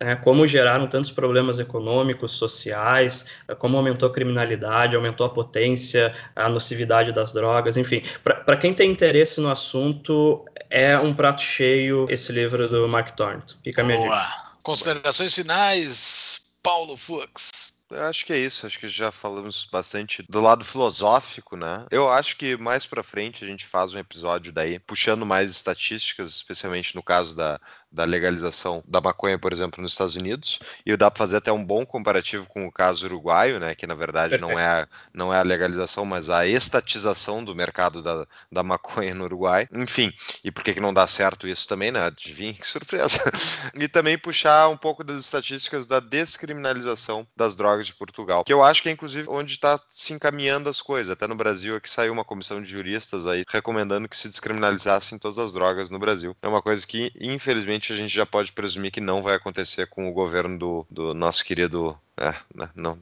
[0.00, 3.26] né, como geraram tantos problemas econômicos, sociais,
[3.58, 8.02] como aumentou a criminalidade, aumentou a potência, a nocividade das drogas, enfim.
[8.24, 13.54] Para quem tem interesse no assunto, é um prato cheio esse livro do Mark Thornton.
[13.62, 14.18] Fica a minha Boa.
[14.18, 14.50] dica.
[14.62, 17.80] Considerações finais, Paulo Fux.
[17.90, 21.86] Eu acho que é isso, acho que já falamos bastante do lado filosófico, né?
[21.90, 26.36] Eu acho que mais pra frente a gente faz um episódio daí, puxando mais estatísticas,
[26.36, 27.60] especialmente no caso da,
[27.90, 31.64] da legalização da maconha, por exemplo, nos Estados Unidos, e dá para fazer até um
[31.64, 35.38] bom comparativo com o caso uruguaio, né, que na verdade não é, a, não é
[35.38, 39.68] a legalização, mas a estatização do mercado da, da maconha no Uruguai.
[39.72, 40.12] Enfim,
[40.44, 42.00] e por que, que não dá certo isso também, né?
[42.00, 43.18] Adivinha, que surpresa.
[43.74, 48.62] e também puxar um pouco das estatísticas da descriminalização das drogas de Portugal, que eu
[48.62, 51.10] acho que é inclusive onde está se encaminhando as coisas.
[51.10, 55.18] Até no Brasil é que saiu uma comissão de juristas aí recomendando que se descriminalizassem
[55.18, 56.36] todas as drogas no Brasil.
[56.42, 60.08] É uma coisa que, infelizmente, a gente já pode presumir que não vai acontecer com
[60.08, 61.98] o governo do, do nosso querido.
[62.16, 62.98] É, né, não,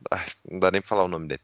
[0.48, 1.40] não dá nem pra falar o nome dele.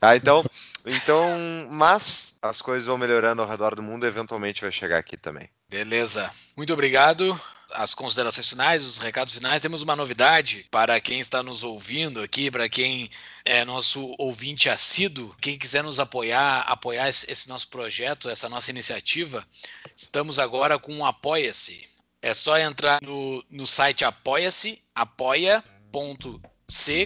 [0.00, 0.44] Ah, então,
[0.86, 5.16] então, mas as coisas vão melhorando ao redor do mundo e eventualmente vai chegar aqui
[5.16, 5.48] também.
[5.68, 6.30] Beleza.
[6.56, 7.38] Muito obrigado
[7.72, 9.60] as considerações finais, os recados finais.
[9.60, 13.10] Temos uma novidade para quem está nos ouvindo aqui, para quem
[13.44, 19.46] é nosso ouvinte assíduo, quem quiser nos apoiar, apoiar esse nosso projeto, essa nossa iniciativa.
[19.94, 21.88] Estamos agora com um Apoia-se.
[22.20, 25.62] É só entrar no, no site apoia-se, apoia.c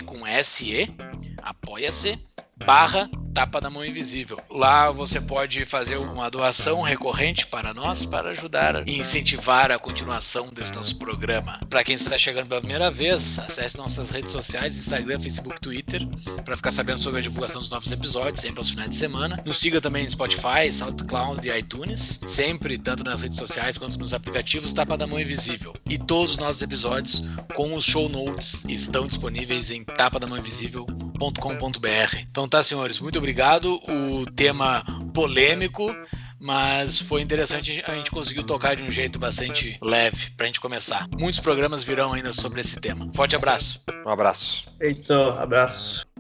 [0.01, 0.89] com SE,
[1.43, 2.19] apoia-se,
[2.63, 4.39] barra Tapa da Mão Invisível.
[4.51, 10.51] Lá você pode fazer uma doação recorrente para nós para ajudar e incentivar a continuação
[10.53, 11.59] desse nosso programa.
[11.71, 16.07] Para quem está chegando pela primeira vez, acesse nossas redes sociais, Instagram, Facebook, Twitter,
[16.45, 19.43] para ficar sabendo sobre a divulgação dos novos episódios, sempre aos finais de semana.
[19.47, 24.13] Nos siga também no Spotify, SoundCloud e iTunes, sempre tanto nas redes sociais quanto nos
[24.13, 25.75] aplicativos Tapa da Mão Invisível.
[25.89, 27.23] E todos os nossos episódios
[27.55, 32.17] com os show notes estão disponíveis em tapadamãoinvisível.com.br.
[32.31, 33.81] Então tá, senhores, muito obrigado.
[33.89, 34.85] O tema
[35.15, 35.91] polêmico,
[36.39, 37.83] mas foi interessante.
[37.87, 41.09] A gente conseguiu tocar de um jeito bastante leve para a gente começar.
[41.19, 43.09] Muitos programas virão ainda sobre esse tema.
[43.15, 43.81] Forte abraço.
[44.05, 44.69] Um abraço.
[44.79, 46.12] Eito, abraço.